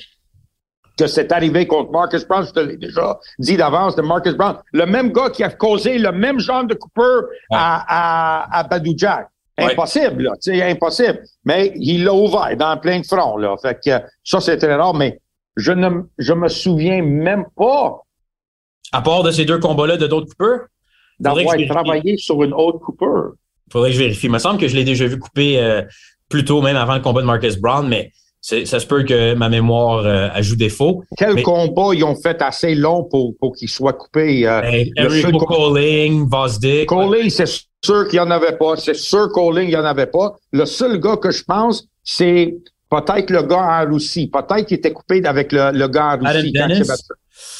Que 0.97 1.07
c'est 1.07 1.31
arrivé 1.31 1.67
contre 1.67 1.91
Marcus 1.91 2.27
Brown. 2.27 2.45
Je 2.45 2.51
te 2.51 2.59
l'ai 2.59 2.77
déjà 2.77 3.19
dit 3.39 3.57
d'avance 3.57 3.95
de 3.95 4.01
Marcus 4.01 4.33
Brown. 4.33 4.57
Le 4.71 4.85
même 4.85 5.11
gars 5.11 5.29
qui 5.29 5.43
a 5.43 5.49
causé 5.49 5.97
le 5.97 6.11
même 6.11 6.39
genre 6.39 6.63
de 6.65 6.73
coupeur 6.73 7.23
à, 7.51 7.83
à, 7.87 8.59
à 8.59 8.63
Badou 8.63 8.93
Jack. 8.95 9.27
Impossible, 9.57 10.23
là, 10.23 10.33
tu 10.41 10.51
sais, 10.51 10.61
impossible. 10.69 11.23
Mais 11.45 11.71
il 11.75 12.03
l'a 12.03 12.13
ouvert 12.13 12.57
dans 12.57 12.77
plein 12.77 12.99
de 12.99 13.05
fronts, 13.05 13.37
là. 13.37 13.55
Fait 13.61 13.79
que 13.81 14.05
ça, 14.21 14.41
c'est 14.41 14.57
très 14.57 14.75
rare, 14.75 14.93
mais 14.93 15.21
je 15.55 15.71
ne 15.71 15.89
je 16.17 16.33
me 16.33 16.49
souviens 16.49 17.01
même 17.01 17.45
pas. 17.55 18.01
À 18.91 19.01
part 19.01 19.23
de 19.23 19.31
ces 19.31 19.45
deux 19.45 19.59
combats-là 19.59 19.95
de 19.95 20.07
d'autres 20.07 20.27
coupeurs? 20.27 20.67
D'avoir 21.19 21.55
travaillé 21.69 22.17
sur 22.17 22.43
une 22.43 22.53
autre 22.53 22.79
coupeur. 22.79 23.31
Faudrait 23.71 23.91
que 23.91 23.95
je 23.95 24.01
vérifie. 24.01 24.27
Il 24.27 24.31
me 24.33 24.39
semble 24.39 24.59
que 24.59 24.67
je 24.67 24.75
l'ai 24.75 24.83
déjà 24.83 25.07
vu 25.07 25.17
couper 25.17 25.57
euh, 25.61 25.81
plus 26.27 26.43
tôt, 26.43 26.61
même 26.61 26.75
avant 26.75 26.95
le 26.95 27.01
combat 27.01 27.21
de 27.21 27.25
Marcus 27.25 27.55
Brown, 27.57 27.87
mais 27.87 28.11
ça 28.45 28.79
se 28.79 28.85
peut 28.85 29.03
que 29.03 29.33
ma 29.33 29.49
mémoire 29.49 30.05
euh, 30.05 30.27
ajoute 30.31 30.59
défaut. 30.59 31.03
Quel 31.17 31.41
combat 31.41 31.95
ils 31.95 32.03
ont 32.03 32.15
fait 32.15 32.39
assez 32.43 32.75
long 32.75 33.03
pour, 33.03 33.33
pour 33.39 33.55
qu'il 33.55 33.69
soit 33.69 33.93
coupé? 33.93 34.47
Euh, 34.47 34.61
ben, 34.61 34.87
Enrico 34.99 35.45
Colling, 35.45 36.29
Vosdick. 36.29 36.87
Colling, 36.87 37.31
c'est 37.31 37.49
sûr 37.83 38.07
qu'il 38.07 38.19
n'y 38.19 38.25
en 38.25 38.29
avait 38.29 38.55
pas. 38.55 38.75
C'est 38.75 38.95
sûr 38.95 39.31
Colling, 39.31 39.63
il 39.63 39.69
n'y 39.69 39.75
en 39.75 39.85
avait 39.85 40.05
pas. 40.05 40.35
Le 40.51 40.65
seul 40.65 40.99
gars 40.99 41.17
que 41.17 41.31
je 41.31 41.43
pense, 41.43 41.87
c'est 42.03 42.55
peut-être 42.89 43.31
le 43.31 43.41
gars 43.41 43.81
en 43.81 43.91
Russie. 43.91 44.27
Peut-être 44.27 44.67
qu'il 44.67 44.77
était 44.77 44.93
coupé 44.93 45.23
avec 45.25 45.51
le, 45.51 45.71
le 45.71 45.87
gars 45.87 46.19
en 46.21 46.23
Russie. 46.23 46.53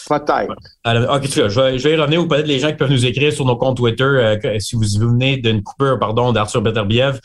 Peut-être. 0.08 1.16
OK, 1.16 1.30
tu 1.30 1.40
vois, 1.40 1.50
je, 1.50 1.60
vais, 1.60 1.80
je 1.80 1.88
vais 1.88 1.96
y 1.96 1.98
revenir 1.98 2.22
ou 2.22 2.28
peut-être 2.28 2.48
les 2.48 2.60
gens 2.60 2.70
qui 2.70 2.76
peuvent 2.76 2.92
nous 2.92 3.06
écrire 3.06 3.34
sur 3.34 3.46
nos 3.46 3.58
comptes 3.58 3.78
Twitter 3.78 4.04
euh, 4.04 4.60
si 4.60 4.76
vous 4.76 4.84
venez 4.84 5.38
d'une 5.38 5.64
coupure 5.64 6.00
pardon, 6.00 6.32
d'Arthur 6.32 6.62
Beterbiev 6.62 7.20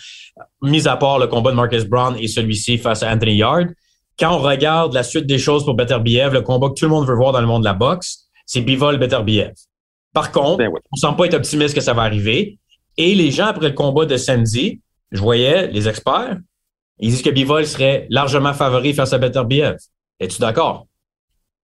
mis 0.63 0.89
à 0.89 0.97
part 0.97 1.19
le 1.19 1.27
combat 1.27 1.51
de 1.51 1.57
Marcus 1.57 1.85
Brown 1.85 2.17
et 2.19 2.29
celui-ci 2.29 2.79
face 2.79 3.03
à 3.03 3.13
Anthony 3.13 3.37
Yard, 3.37 3.69
quand 4.19 4.35
on 4.35 4.39
regarde 4.39 4.95
la 4.95 5.03
suite 5.03 5.27
des 5.27 5.39
choses 5.39 5.65
pour 5.65 5.75
Beterbiev, 5.75 6.33
le 6.33 6.43
combat 6.43 6.69
que 6.69 6.75
tout 6.75 6.85
le 6.85 6.91
monde 6.91 7.07
veut 7.07 7.15
voir 7.15 7.33
dans 7.33 7.41
le 7.41 7.47
monde 7.47 7.63
de 7.63 7.69
la 7.69 7.75
boxe, 7.75 8.27
c'est 8.45 8.61
Bivol 8.61 8.99
Beterbiev. 8.99 9.53
Par 10.13 10.33
contre, 10.33 10.59
ben 10.59 10.71
on 10.91 10.97
semble 10.97 11.17
pas 11.17 11.27
être 11.27 11.35
optimiste 11.35 11.75
que 11.75 11.81
ça 11.81 11.95
va 11.95 12.03
arriver. 12.03 12.59
Et 12.97 13.15
les 13.15 13.31
gens, 13.31 13.47
après 13.47 13.69
le 13.69 13.75
combat 13.75 14.05
de 14.05 14.17
samedi, 14.17 14.81
je 15.13 15.21
voyais 15.21 15.69
les 15.69 15.89
experts, 15.89 16.39
ils 16.99 17.11
disent 17.11 17.23
que 17.23 17.31
Bivol 17.31 17.67
serait 17.67 18.07
largement 18.11 18.53
favori 18.53 18.93
face 18.93 19.13
à 19.13 19.19
Beterbiev. 19.19 19.77
Es-tu 20.19 20.41
d'accord? 20.41 20.87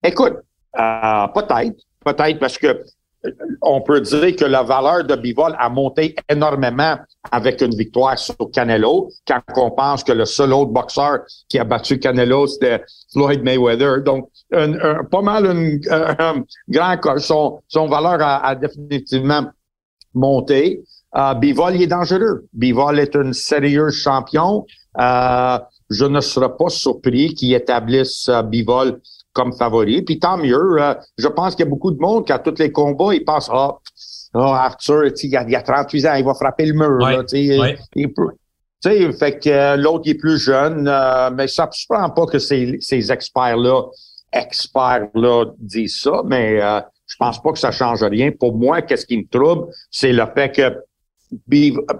Écoute, 0.03 0.34
euh, 0.77 1.27
peut-être. 1.27 1.77
Peut-être 2.03 2.39
parce 2.39 2.58
que 2.58 2.84
on 3.62 3.82
peut 3.82 4.01
dire 4.01 4.36
que 4.36 4.46
la 4.46 4.63
valeur 4.63 5.06
de 5.06 5.15
Bivol 5.15 5.56
a 5.58 5.70
monté 5.70 6.15
énormément 6.30 6.98
avec 7.32 7.62
une 7.62 7.74
victoire 7.74 8.18
sur 8.20 8.36
Canelo, 8.51 9.10
quand 9.25 9.42
on 9.56 9.72
pense 9.72 10.03
que 10.03 10.12
le 10.12 10.25
seul 10.25 10.51
autre 10.51 10.72
boxeur 10.72 11.20
qui 11.48 11.58
a 11.58 11.63
battu 11.63 12.00
Canelo, 12.00 12.48
c'était 12.48 12.84
Floyd 13.13 13.42
Mayweather. 13.44 14.03
Donc, 14.03 14.30
pas 14.51 15.22
mal 15.22 15.48
un, 15.48 16.44
grand... 16.68 16.98
Son, 17.20 17.62
son 17.68 17.88
valeur 17.88 18.18
a, 18.22 18.56
définitivement 18.56 19.46
monté. 20.13 20.84
Euh, 21.15 21.34
Bivol, 21.36 21.75
il 21.75 21.84
est 21.84 21.88
dangereux. 21.88 22.48
Bivol 22.53 23.00
est 23.00 23.15
un 23.15 23.34
sérieux 23.34 23.89
champion. 23.89 24.65
Euh, 25.00 25.60
je 25.89 26.06
ne 26.06 26.20
serais 26.22 26.56
pas 26.58 26.70
surpris 26.70 27.34
qu'il 27.34 27.53
établisse 27.53 28.27
euh, 28.30 28.42
Bivol 28.42 29.00
comme 29.34 29.54
favori. 29.54 30.02
Puis 30.02 30.20
tant 30.20 30.38
mieux. 30.38 30.82
Euh, 30.82 30.94
je 31.18 31.28
pense 31.28 31.56
qu'il 31.56 31.66
y 31.66 31.68
a 31.68 31.70
beaucoup 31.70 31.92
de 31.92 32.00
monde 32.00 32.25
qui 32.25 32.32
a 32.32 32.40
tous 32.40 32.58
les 32.60 32.72
combats, 32.72 33.13
ils 33.13 33.25
pensent 33.25 33.50
Ah, 33.52 33.78
oh, 34.36 34.40
Arthur, 34.40 35.06
il 35.06 35.36
a, 35.36 35.44
il 35.48 35.56
a 35.56 35.62
38 35.62 36.06
ans, 36.06 36.13
il 36.16 36.25
va 36.25 36.34
frapper 36.34 36.66
le 36.66 36.74
mur. 36.74 36.98
Là, 37.00 37.24
il, 37.34 37.78
il 37.96 38.13
peut, 38.13 38.30
fait 38.84 39.40
que 39.40 39.50
euh, 39.50 39.75
l'autre 39.78 40.10
est 40.10 40.16
plus 40.16 40.38
jeune, 40.38 40.88
euh, 40.88 41.30
mais 41.34 41.48
ça 41.48 41.70
ne 41.70 41.96
prend 41.96 42.10
pas 42.10 42.25
que 42.25 42.40
ces, 42.40 42.78
ces 42.82 43.12
experts-là, 43.12 43.84
experts-là 44.34 45.46
disent 45.58 46.02
ça, 46.02 46.22
mais 46.25 46.60
je 47.06 47.16
pense 47.18 47.42
pas 47.42 47.52
que 47.52 47.60
ça 47.60 47.72
change 47.72 48.04
rien. 48.04 48.32
Pour 48.32 48.56
moi, 48.56 48.82
qu'est-ce 48.82 49.06
qui 49.06 49.18
me 49.18 49.28
trouble, 49.30 49.68
c'est 49.92 50.12
le 50.12 50.25
fait 50.36 50.52
que 50.52 50.75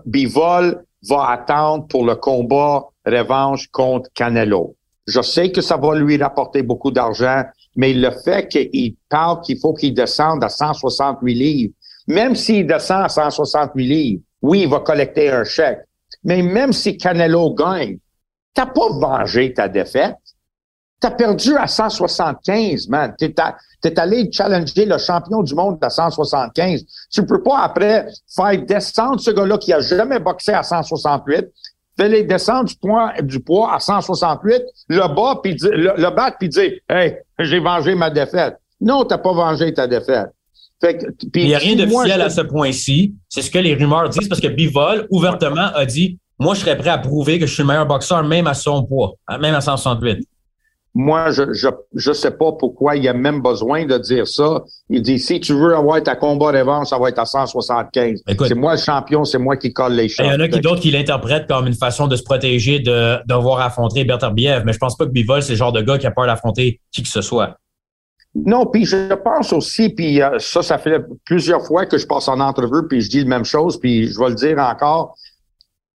Bivol 0.06 0.84
va 1.08 1.30
attendre 1.30 1.88
pour 1.88 2.06
le 2.06 2.16
combat 2.16 2.86
revanche 3.06 3.68
contre 3.68 4.10
Canelo. 4.13 4.75
Je 5.05 5.22
sais 5.22 5.51
que 5.51 5.62
ça 5.62 5.77
va 5.77 5.95
lui 5.95 6.17
rapporter 6.17 6.63
beaucoup 6.63 6.91
d'argent, 6.91 7.43
mais 7.75 7.93
le 7.93 8.12
fait 8.12 8.48
qu'il 8.48 8.95
parle 9.10 9.41
qu'il 9.41 9.60
faut 9.60 9.74
qu'il 9.74 9.93
descende 9.93 10.43
à 10.43 10.50
168 10.50 11.33
livres, 11.33 11.74
même 12.07 12.36
s'il 12.36 12.67
descend 12.67 13.05
à 13.05 13.10
168 13.10 13.86
livres, 13.86 14.22
oui, 14.41 14.62
il 14.63 14.69
va 14.69 14.79
collecter 14.79 15.29
un 15.29 15.43
chèque. 15.43 15.79
Mais 16.24 16.41
même 16.41 16.74
si 16.74 16.98
Canelo 16.98 17.53
gagne, 17.53 17.98
t'as 18.53 18.65
pas 18.65 18.89
vengé 18.89 19.53
ta 19.53 19.67
défaite. 19.67 20.15
T'as 21.00 21.12
perdu 21.12 21.57
à 21.57 21.67
175, 21.67 22.88
man. 22.88 23.13
T'es, 23.17 23.33
es 23.83 24.00
allé 24.00 24.29
challenger 24.31 24.86
le 24.86 24.98
champion 24.98 25.43
du 25.43 25.53
monde 25.53 25.77
à 25.81 25.89
175. 25.89 26.86
Tu 27.12 27.25
peux 27.25 27.43
pas 27.43 27.60
après 27.60 28.07
faire 28.33 28.65
descendre 28.65 29.19
ce 29.19 29.31
gars-là 29.31 29.57
qui 29.57 29.74
a 29.74 29.81
jamais 29.81 30.19
boxé 30.19 30.53
à 30.53 30.63
168, 30.63 31.51
fais-les 31.97 32.23
descendre 32.23 32.65
du 32.65 32.75
poids, 32.75 33.13
du 33.21 33.39
poids 33.39 33.73
à 33.73 33.79
168, 33.79 34.63
le 34.89 35.15
bas, 35.15 35.39
puis 35.41 35.55
le, 35.62 35.93
le 35.97 36.15
battre, 36.15 36.38
puis 36.39 36.50
dire 36.50 36.73
Hey, 36.89 37.17
j'ai 37.39 37.59
vengé 37.59 37.95
ma 37.95 38.09
défaite. 38.09 38.57
Non, 38.81 39.05
t'as 39.05 39.17
pas 39.17 39.33
vengé 39.33 39.73
ta 39.73 39.88
défaite. 39.88 40.29
Fait 40.81 40.97
que, 40.97 41.05
Il 41.35 41.47
n'y 41.47 41.55
a 41.55 41.59
rien 41.59 41.75
d'officiel 41.75 42.21
à 42.21 42.29
ce 42.29 42.41
point-ci. 42.41 43.13
C'est 43.29 43.41
ce 43.41 43.50
que 43.50 43.59
les 43.59 43.73
rumeurs 43.73 44.09
disent 44.09 44.27
parce 44.27 44.41
que 44.41 44.50
Bivol, 44.50 45.07
ouvertement, 45.09 45.69
a 45.73 45.85
dit 45.85 46.19
Moi, 46.39 46.55
je 46.55 46.62
serais 46.62 46.77
prêt 46.77 46.89
à 46.89 46.97
prouver 46.97 47.39
que 47.39 47.45
je 47.45 47.53
suis 47.53 47.63
le 47.63 47.67
meilleur 47.67 47.85
boxeur, 47.85 48.23
même 48.23 48.47
à 48.47 48.53
son 48.53 48.83
poids, 48.83 49.13
même 49.39 49.55
à 49.55 49.62
168. 49.62 50.27
Moi, 50.95 51.31
je, 51.31 51.53
je 51.53 51.69
je 51.95 52.13
sais 52.13 52.31
pas 52.31 52.51
pourquoi 52.51 52.95
il 52.95 53.03
y 53.03 53.07
a 53.07 53.13
même 53.13 53.41
besoin 53.41 53.85
de 53.85 53.97
dire 53.97 54.27
ça. 54.27 54.63
Il 54.89 55.01
dit 55.01 55.17
si 55.17 55.39
tu 55.39 55.53
veux 55.53 55.75
avoir 55.75 56.01
ta 56.03 56.15
combat 56.15 56.51
revanche, 56.51 56.89
ça 56.89 57.00
va 57.00 57.09
être 57.09 57.17
à 57.17 57.25
175. 57.25 58.21
C'est 58.27 58.53
moi 58.53 58.73
le 58.73 58.79
champion, 58.79 59.23
c'est 59.23 59.39
moi 59.39 59.57
qui 59.57 59.73
colle 59.73 59.93
les 59.93 60.07
choses. 60.07 60.27
Il 60.27 60.31
y 60.31 60.35
en 60.35 60.39
a 60.39 60.47
qui 60.47 60.59
d'autres 60.59 60.81
qui 60.81 60.91
l'interprètent 60.91 61.47
comme 61.47 61.65
une 61.65 61.73
façon 61.73 62.07
de 62.07 62.15
se 62.15 62.21
protéger 62.21 62.79
de 62.79 63.17
devoir 63.27 63.62
affronter 63.62 64.05
Berterbiev, 64.05 64.63
mais 64.65 64.73
je 64.73 64.77
pense 64.77 64.95
pas 64.95 65.05
que 65.05 65.12
Bivol 65.12 65.41
c'est 65.41 65.53
le 65.53 65.57
genre 65.57 65.71
de 65.71 65.81
gars 65.81 65.97
qui 65.97 66.05
a 66.05 66.12
peur 66.12 66.27
d'affronter 66.27 66.79
qui 66.91 67.01
que 67.01 67.09
ce 67.09 67.21
soit. 67.21 67.57
Non, 68.35 68.65
puis 68.65 68.85
je 68.85 69.13
pense 69.13 69.53
aussi, 69.53 69.89
puis 69.89 70.21
euh, 70.21 70.39
ça, 70.39 70.63
ça 70.63 70.77
fait 70.79 71.03
plusieurs 71.25 71.65
fois 71.65 71.85
que 71.85 71.97
je 71.97 72.07
passe 72.07 72.27
en 72.27 72.39
entrevue, 72.39 72.88
puis 72.88 73.01
je 73.01 73.09
dis 73.09 73.19
la 73.19 73.29
même 73.29 73.45
chose, 73.45 73.79
puis 73.79 74.07
je 74.07 74.19
vais 74.19 74.29
le 74.29 74.35
dire 74.35 74.57
encore. 74.57 75.15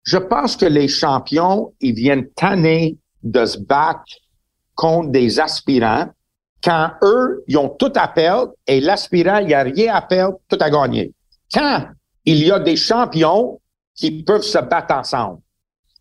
Je 0.04 0.18
pense 0.18 0.56
que 0.56 0.66
les 0.66 0.86
champions, 0.88 1.72
ils 1.80 1.94
viennent 1.94 2.28
tanner 2.36 2.96
de 3.24 3.44
se 3.44 3.58
battre 3.58 4.04
contre 4.78 5.10
des 5.10 5.40
aspirants 5.40 6.06
quand 6.62 6.90
eux, 7.02 7.44
ils 7.48 7.58
ont 7.58 7.68
tout 7.68 7.92
à 7.96 8.06
perdre 8.08 8.52
et 8.66 8.80
l'aspirant, 8.80 9.38
il 9.38 9.48
n'y 9.48 9.54
a 9.54 9.62
rien 9.62 9.94
à 9.94 10.02
perdre, 10.02 10.38
tout 10.48 10.58
à 10.60 10.70
gagner. 10.70 11.12
Quand 11.52 11.86
il 12.24 12.46
y 12.46 12.52
a 12.52 12.60
des 12.60 12.76
champions 12.76 13.60
qui 13.94 14.22
peuvent 14.22 14.42
se 14.42 14.58
battre 14.58 14.94
ensemble 14.94 15.40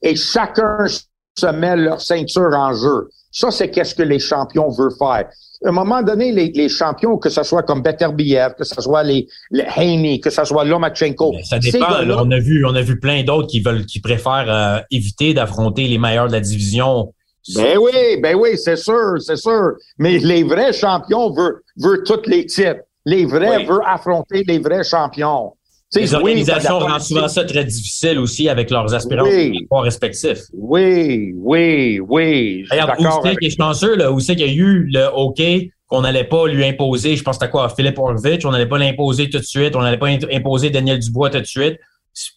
et 0.02 0.16
chacun 0.16 0.86
se 0.88 1.46
met 1.48 1.76
leur 1.76 2.02
ceinture 2.02 2.54
en 2.54 2.74
jeu, 2.74 3.10
ça, 3.32 3.52
c'est 3.52 3.70
qu'est-ce 3.70 3.96
que 3.96 4.04
les 4.04 4.20
champions 4.20 4.70
veulent 4.70 4.96
faire. 4.98 5.28
À 5.66 5.70
un 5.70 5.72
moment 5.72 6.04
donné, 6.04 6.32
les, 6.32 6.70
champions, 6.70 7.18
que 7.18 7.30
ce 7.30 7.42
soit 7.42 7.64
comme 7.64 7.82
Beterbiev, 7.82 8.54
que 8.58 8.64
ce 8.64 8.80
soit 8.80 9.04
les, 9.04 9.28
les 9.50 9.66
Haney, 9.76 10.20
que 10.20 10.30
ce 10.30 10.44
soit 10.44 10.66
Lomachenko. 10.66 11.34
ça 11.44 11.58
dépend. 11.58 12.04
on 12.10 12.32
a 12.32 12.40
vu, 12.40 12.64
on 12.66 12.76
a 12.76 12.82
vu 12.82 13.00
plein 13.00 13.24
d'autres 13.24 13.48
qui 13.48 13.60
veulent, 13.60 13.86
qui 13.86 14.00
préfèrent 14.00 14.52
euh, 14.52 14.80
éviter 14.92 15.34
d'affronter 15.34 15.88
les 15.88 15.98
meilleurs 15.98 16.28
de 16.28 16.34
la 16.34 16.40
division 16.40 17.12
ben 17.56 17.78
oui, 17.78 18.22
ben 18.22 18.36
oui, 18.36 18.58
c'est 18.58 18.76
sûr, 18.76 19.16
c'est 19.20 19.38
sûr. 19.38 19.74
Mais 19.98 20.18
les 20.18 20.44
vrais 20.44 20.74
champions 20.74 21.32
veulent, 21.32 21.62
veulent 21.78 22.04
tous 22.04 22.28
les 22.28 22.46
titres. 22.46 22.82
Les 23.06 23.26
vrais 23.26 23.64
veulent 23.64 23.82
affronter 23.86 24.44
les 24.48 24.60
vrais 24.60 24.84
champions. 24.84 25.54
les 25.96 26.14
organisations 26.14 26.80
rendent 26.80 27.02
souvent 27.02 27.28
ça 27.28 27.46
très 27.46 27.64
difficile 27.64 28.20
aussi 28.20 28.50
avec 28.50 28.70
leurs 28.70 28.94
aspirants 28.94 29.30
respectifs. 29.72 30.42
Oui, 30.54 31.34
oui, 31.38 32.00
oui. 32.00 32.66
Regarde, 32.70 33.00
Usyk 33.00 33.38
est 33.42 33.58
chanceux, 33.58 33.96
là. 33.96 34.12
Usyk 34.12 34.42
a 34.42 34.48
eu 34.48 34.90
le 34.92 35.08
OK 35.16 35.42
qu'on 35.88 36.02
n'allait 36.02 36.26
pas 36.26 36.48
lui 36.48 36.66
imposer, 36.66 37.16
je 37.16 37.24
pense 37.24 37.42
à 37.42 37.48
quoi, 37.48 37.66
à 37.66 37.70
Philippe 37.70 37.98
Orvich, 37.98 38.46
on 38.46 38.52
n'allait 38.52 38.68
pas 38.68 38.78
l'imposer 38.78 39.30
tout 39.30 39.40
de 39.40 39.44
suite, 39.44 39.74
on 39.76 39.82
n'allait 39.82 39.98
pas 39.98 40.10
imposer 40.10 40.70
Daniel 40.70 41.00
Dubois 41.00 41.30
tout 41.30 41.40
de 41.40 41.46
suite, 41.46 41.78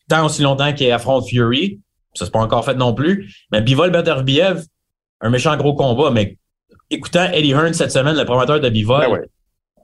tant 0.09 0.27
aussi 0.27 0.43
longtemps 0.43 0.73
qu'il 0.73 0.91
affronte 0.93 1.29
Fury. 1.29 1.81
Ça, 2.15 2.25
c'est 2.25 2.33
pas 2.33 2.41
encore 2.41 2.65
fait 2.65 2.75
non 2.75 2.95
plus. 2.95 3.33
Mais 3.53 3.61
Bivol 3.61 3.91
Beterbiev, 3.91 4.65
un 5.21 5.31
méchant 5.31 5.57
gros 5.57 5.75
combat, 5.75 6.11
mais 6.11 6.37
écoutant 6.91 7.31
Eddie 7.33 7.51
Hearn 7.51 7.73
cette 7.73 7.93
semaine, 7.93 8.17
le 8.17 8.25
promoteur 8.25 8.61
de 8.61 8.69
Bivol, 8.69 9.07
ben 9.11 9.25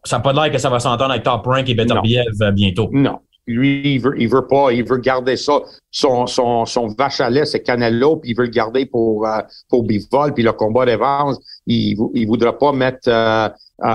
ça 0.04 0.16
n'a 0.16 0.22
pas 0.22 0.32
l'air 0.32 0.50
que 0.50 0.58
ça 0.58 0.70
va 0.70 0.78
s'entendre 0.78 1.10
avec 1.10 1.24
Top 1.24 1.44
Rank 1.44 1.68
et 1.68 1.74
Better 1.74 1.94
euh, 1.94 2.50
bientôt. 2.52 2.88
Non. 2.92 3.20
Lui, 3.48 3.94
il 3.94 4.00
veut, 4.00 4.14
il 4.20 4.28
veut 4.28 4.46
pas, 4.46 4.72
il 4.72 4.84
veut 4.84 4.98
garder 4.98 5.36
ça. 5.36 5.60
Son, 5.90 6.26
son, 6.26 6.66
son 6.66 6.88
vache 6.88 7.20
à 7.20 7.30
lait, 7.30 7.44
c'est 7.44 7.62
Canelo, 7.62 8.16
puis 8.16 8.30
il 8.30 8.36
veut 8.36 8.44
le 8.44 8.50
garder 8.50 8.86
pour, 8.86 9.26
euh, 9.26 9.40
pour 9.68 9.84
Bivol, 9.84 10.34
puis 10.34 10.42
le 10.42 10.52
combat 10.52 10.84
revanche, 10.84 11.36
il, 11.66 11.96
il 12.14 12.26
voudra 12.26 12.58
pas 12.58 12.72
mettre 12.72 13.08
euh, 13.08 13.48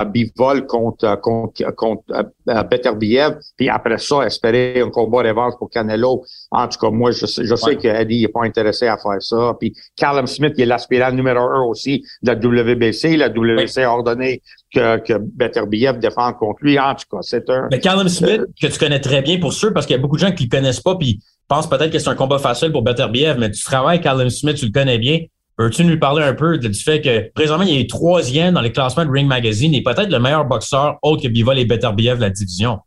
bivol 0.06 0.66
contre 0.68 1.20
contre 1.22 1.76
contre 1.76 2.04
euh, 2.12 2.64
Beterbiev, 2.64 3.38
puis 3.58 3.70
après 3.70 3.98
ça 3.98 4.24
espérer 4.26 4.80
un 4.80 4.90
combat 4.90 5.24
revanche 5.24 5.56
pour 5.58 5.70
Canelo. 5.70 6.24
En 6.52 6.68
tout 6.68 6.78
cas, 6.80 6.92
moi 6.92 7.12
je 7.12 7.26
sais, 7.26 7.46
je 7.46 7.56
sais 7.56 7.76
que 7.76 7.88
Eddie 7.88 8.26
est 8.26 8.28
pas 8.28 8.44
intéressé 8.44 8.88
à 8.88 8.98
faire 8.98 9.22
ça. 9.22 9.56
Puis 9.60 9.74
Callum 9.96 10.28
Smith, 10.28 10.54
qui 10.54 10.62
est 10.62 10.66
l'aspirant 10.66 11.12
numéro 11.12 11.40
un 11.40 11.64
aussi 11.64 12.04
de 12.22 12.32
la 12.32 12.36
WBC, 12.36 13.18
la 13.18 13.30
WBC 13.30 13.84
a 13.84 13.92
ordonné 13.92 14.42
que, 14.74 14.98
que 15.00 15.14
Beterbiev 15.18 16.00
défende 16.00 16.38
contre 16.38 16.60
lui. 16.62 16.80
En 16.80 16.94
tout 16.94 17.06
cas, 17.10 17.22
c'est 17.22 17.50
un. 17.50 17.68
Mais 17.72 17.80
Callum 17.80 18.08
Smith, 18.08 18.42
que 18.62 18.68
tu 18.68 18.78
connais 18.78 19.02
très 19.02 19.22
bien 19.22 19.40
pour 19.40 19.54
sûr, 19.54 19.74
parce 19.74 19.86
qu'il 19.86 19.96
y 19.96 20.00
a 20.00 20.02
beaucoup 20.02 20.18
de 20.18 20.22
gens 20.22 20.32
qui 20.32 20.44
le 20.44 20.50
connaissent 20.50 20.80
pas, 20.80 20.96
puis 20.96 21.20
pensent 21.48 21.70
peut-être 21.70 21.92
que 21.92 22.00
c'est 22.00 22.10
un 22.10 22.16
combat 22.16 22.38
facile 22.38 22.72
pour 22.72 22.84
Beterbiev, 22.84 23.38
mais 23.40 23.50
tu 23.50 23.64
travailles 23.64 24.00
Callum 24.00 24.30
Smith, 24.30 24.58
tu 24.58 24.66
le 24.68 24.72
connais 24.72 25.00
bien. 25.00 25.22
Peux-tu 25.58 25.86
nous 25.86 26.00
parler 26.00 26.24
un 26.24 26.34
peu 26.34 26.58
du 26.58 26.74
fait 26.74 27.02
que 27.02 27.32
présentement, 27.34 27.66
il 27.66 27.80
est 27.80 27.90
troisième 27.90 28.54
dans 28.54 28.62
les 28.62 28.72
classements 28.72 29.06
de 29.06 29.12
Ring 29.12 29.28
Magazine 29.28 29.74
et 29.74 29.84
peut-être 29.84 30.10
le 30.10 30.20
meilleur 30.20 30.46
boxeur 30.46 30.98
autre 31.02 31.24
que 31.24 31.28
Bivol 31.28 31.60
et 31.60 31.66
Beterbiev 31.66 32.18
de 32.18 32.22
la 32.22 32.30
division? 32.30 32.80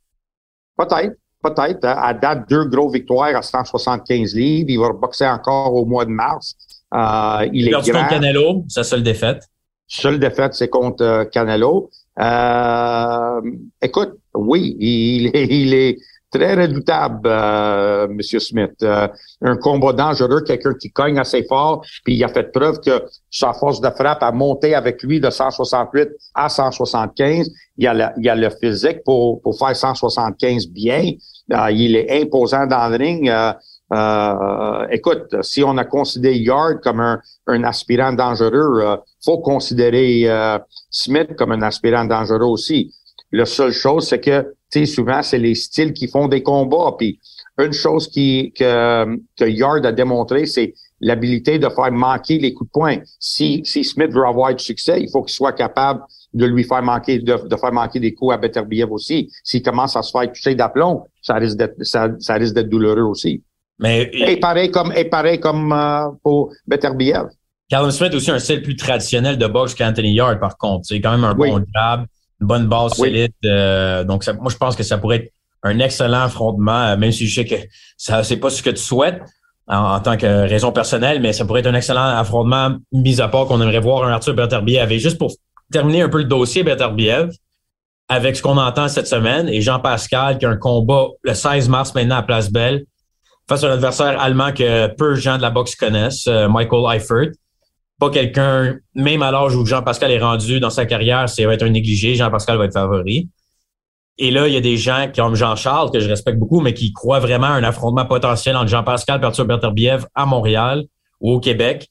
Peut-être, 0.76 1.14
peut-être. 1.42 1.84
À 1.84 2.14
date, 2.14 2.48
deux 2.48 2.64
gros 2.64 2.90
victoires 2.90 3.36
à 3.36 3.42
175 3.42 4.34
livres. 4.34 4.70
Il 4.70 4.78
va 4.78 4.92
boxer 4.92 5.26
encore 5.26 5.74
au 5.74 5.84
mois 5.84 6.04
de 6.04 6.10
mars. 6.10 6.56
Euh, 6.94 7.48
il, 7.52 7.68
est 7.68 7.70
grand. 7.70 7.82
contre 7.82 8.08
Canelo, 8.08 8.64
sa 8.68 8.84
seule 8.84 9.02
défaite. 9.02 9.44
Seule 9.86 10.18
défaite, 10.18 10.54
c'est 10.54 10.68
contre 10.68 11.04
euh, 11.04 11.24
Canelo. 11.24 11.90
Euh, 12.18 13.40
écoute, 13.82 14.14
oui, 14.34 14.76
il 14.78 15.26
est, 15.34 15.46
il 15.50 15.74
est 15.74 15.98
très 16.34 16.54
redoutable, 16.54 17.20
euh, 17.26 18.08
Monsieur 18.08 18.40
Smith. 18.40 18.74
Euh, 18.82 19.06
un 19.40 19.56
combat 19.56 19.92
dangereux, 19.92 20.42
quelqu'un 20.42 20.74
qui 20.74 20.90
cogne 20.90 21.18
assez 21.18 21.44
fort, 21.44 21.84
puis 22.04 22.16
il 22.16 22.24
a 22.24 22.28
fait 22.28 22.50
preuve 22.50 22.80
que 22.80 23.04
sa 23.30 23.52
force 23.52 23.80
de 23.80 23.88
frappe 23.90 24.22
a 24.22 24.32
monté 24.32 24.74
avec 24.74 25.02
lui 25.02 25.20
de 25.20 25.30
168 25.30 26.08
à 26.34 26.48
175. 26.48 27.50
Il 27.76 27.86
a 27.86 27.94
le, 27.94 28.04
il 28.20 28.28
a 28.28 28.34
le 28.34 28.50
physique 28.50 29.04
pour, 29.04 29.40
pour 29.42 29.56
faire 29.56 29.76
175 29.76 30.68
bien. 30.68 31.12
Euh, 31.52 31.70
il 31.70 31.94
est 31.96 32.22
imposant 32.22 32.66
dans 32.66 32.88
le 32.88 32.96
ring. 32.96 33.30
Euh, 33.92 34.86
écoute, 34.90 35.42
si 35.42 35.62
on 35.62 35.76
a 35.76 35.84
considéré 35.84 36.36
Yard 36.36 36.80
comme 36.82 37.00
un, 37.00 37.20
un 37.46 37.62
aspirant 37.62 38.12
dangereux, 38.12 38.98
faut 39.24 39.38
considérer 39.38 40.26
Smith 40.90 41.36
comme 41.36 41.52
un 41.52 41.62
aspirant 41.62 42.04
dangereux 42.04 42.46
aussi. 42.46 42.92
La 43.30 43.46
seule 43.46 43.72
chose, 43.72 44.08
c'est 44.08 44.20
que 44.20 44.54
souvent, 44.86 45.22
c'est 45.22 45.38
les 45.38 45.54
styles 45.54 45.92
qui 45.92 46.08
font 46.08 46.28
des 46.28 46.42
combats. 46.42 46.94
Puis 46.98 47.20
une 47.58 47.72
chose 47.72 48.08
qui, 48.08 48.52
que, 48.52 49.06
que 49.38 49.44
Yard 49.44 49.86
a 49.86 49.92
démontré, 49.92 50.46
c'est 50.46 50.74
l'habilité 51.00 51.58
de 51.58 51.68
faire 51.68 51.92
manquer 51.92 52.38
les 52.38 52.52
coups 52.52 52.68
de 52.68 52.72
poing. 52.72 52.96
Si, 53.18 53.62
si 53.64 53.84
Smith 53.84 54.12
veut 54.12 54.26
avoir 54.26 54.54
du 54.54 54.64
succès, 54.64 55.00
il 55.00 55.10
faut 55.10 55.22
qu'il 55.22 55.34
soit 55.34 55.52
capable 55.52 56.00
de 56.32 56.46
lui 56.46 56.64
faire 56.64 56.82
manquer, 56.82 57.18
de, 57.18 57.48
de 57.48 57.56
faire 57.56 57.72
manquer 57.72 58.00
des 58.00 58.14
coups 58.14 58.34
à 58.34 58.38
Beterbiev 58.38 58.90
aussi. 58.90 59.30
S'il 59.44 59.62
commence 59.62 59.96
à 59.96 60.02
se 60.02 60.10
faire 60.10 60.30
toucher 60.32 60.54
d'aplomb, 60.54 61.04
ça 61.22 61.34
risque 61.34 61.56
d'être, 61.56 61.76
ça, 61.82 62.08
ça 62.18 62.34
risque 62.34 62.54
d'être 62.54 62.68
douloureux 62.68 63.02
aussi. 63.02 63.42
Mais, 63.78 64.10
et 64.12 64.36
pareil 64.36 64.70
comme, 64.70 64.92
et 64.96 65.04
pareil 65.04 65.38
comme 65.40 65.72
euh, 65.72 66.10
pour 66.22 66.52
Beterbiev. 66.66 67.26
Callum 67.68 67.90
Smith 67.90 68.14
aussi 68.14 68.30
un 68.30 68.38
style 68.38 68.62
plus 68.62 68.76
traditionnel 68.76 69.38
de 69.38 69.46
boxe 69.46 69.74
qu'Anthony 69.74 70.14
Yard, 70.14 70.38
par 70.38 70.56
contre. 70.56 70.86
C'est 70.86 71.00
quand 71.00 71.12
même 71.12 71.24
un 71.24 71.34
bon 71.34 71.64
jab 71.74 72.06
bonne 72.40 72.66
base 72.66 72.94
solide. 72.94 73.32
Euh, 73.44 74.04
donc, 74.04 74.26
moi, 74.40 74.50
je 74.50 74.56
pense 74.56 74.76
que 74.76 74.82
ça 74.82 74.98
pourrait 74.98 75.16
être 75.16 75.32
un 75.62 75.78
excellent 75.78 76.22
affrontement, 76.22 76.86
euh, 76.86 76.96
même 76.96 77.12
si 77.12 77.26
je 77.26 77.34
sais 77.34 77.46
que 77.46 77.54
ça 77.96 78.22
c'est 78.22 78.36
pas 78.36 78.50
ce 78.50 78.62
que 78.62 78.70
tu 78.70 78.82
souhaites 78.82 79.22
en, 79.66 79.98
tant 80.00 80.16
que 80.16 80.26
raison 80.26 80.72
personnelle, 80.72 81.20
mais 81.20 81.32
ça 81.32 81.46
pourrait 81.46 81.60
être 81.60 81.68
un 81.68 81.74
excellent 81.74 82.04
affrontement, 82.04 82.76
mis 82.92 83.20
à 83.20 83.28
part 83.28 83.46
qu'on 83.46 83.60
aimerait 83.62 83.80
voir 83.80 84.04
un 84.04 84.12
Arthur 84.12 84.34
Beterbiev. 84.34 84.92
Et 84.92 84.98
juste 84.98 85.18
pour 85.18 85.32
terminer 85.72 86.02
un 86.02 86.08
peu 86.10 86.18
le 86.18 86.24
dossier 86.24 86.62
Beterbiev, 86.62 87.30
avec 88.08 88.36
ce 88.36 88.42
qu'on 88.42 88.58
entend 88.58 88.88
cette 88.88 89.06
semaine, 89.06 89.48
et 89.48 89.62
Jean-Pascal 89.62 90.36
qui 90.36 90.44
a 90.44 90.50
un 90.50 90.56
combat 90.58 91.06
le 91.22 91.32
16 91.32 91.70
mars 91.70 91.94
maintenant 91.94 92.16
à 92.16 92.22
Place 92.22 92.52
Belle 92.52 92.84
face 93.48 93.64
à 93.64 93.68
un 93.68 93.72
adversaire 93.72 94.20
allemand 94.20 94.52
que 94.52 94.88
peu 94.88 95.10
de 95.10 95.20
gens 95.20 95.36
de 95.36 95.42
la 95.42 95.50
boxe 95.50 95.74
connaissent, 95.76 96.26
euh, 96.28 96.48
Michael 96.48 96.96
Eifert 96.96 97.32
quelqu'un, 98.10 98.76
même 98.94 99.22
à 99.22 99.30
l'âge 99.30 99.54
où 99.54 99.64
Jean-Pascal 99.64 100.10
est 100.10 100.20
rendu 100.20 100.60
dans 100.60 100.70
sa 100.70 100.86
carrière, 100.86 101.28
c'est 101.28 101.44
va 101.44 101.54
être 101.54 101.62
un 101.62 101.70
négligé, 101.70 102.14
Jean-Pascal 102.14 102.58
va 102.58 102.64
être 102.66 102.72
favori. 102.72 103.28
Et 104.16 104.30
là, 104.30 104.46
il 104.46 104.54
y 104.54 104.56
a 104.56 104.60
des 104.60 104.76
gens 104.76 105.08
comme 105.14 105.34
Jean-Charles, 105.34 105.90
que 105.90 105.98
je 105.98 106.08
respecte 106.08 106.38
beaucoup, 106.38 106.60
mais 106.60 106.72
qui 106.72 106.92
croient 106.92 107.18
vraiment 107.18 107.48
à 107.48 107.52
un 107.52 107.64
affrontement 107.64 108.06
potentiel 108.06 108.56
entre 108.56 108.68
Jean-Pascal 108.68 109.24
Arthur 109.24 109.44
Berterbiev 109.44 110.06
à 110.14 110.24
Montréal 110.24 110.84
ou 111.20 111.32
au 111.32 111.40
Québec 111.40 111.88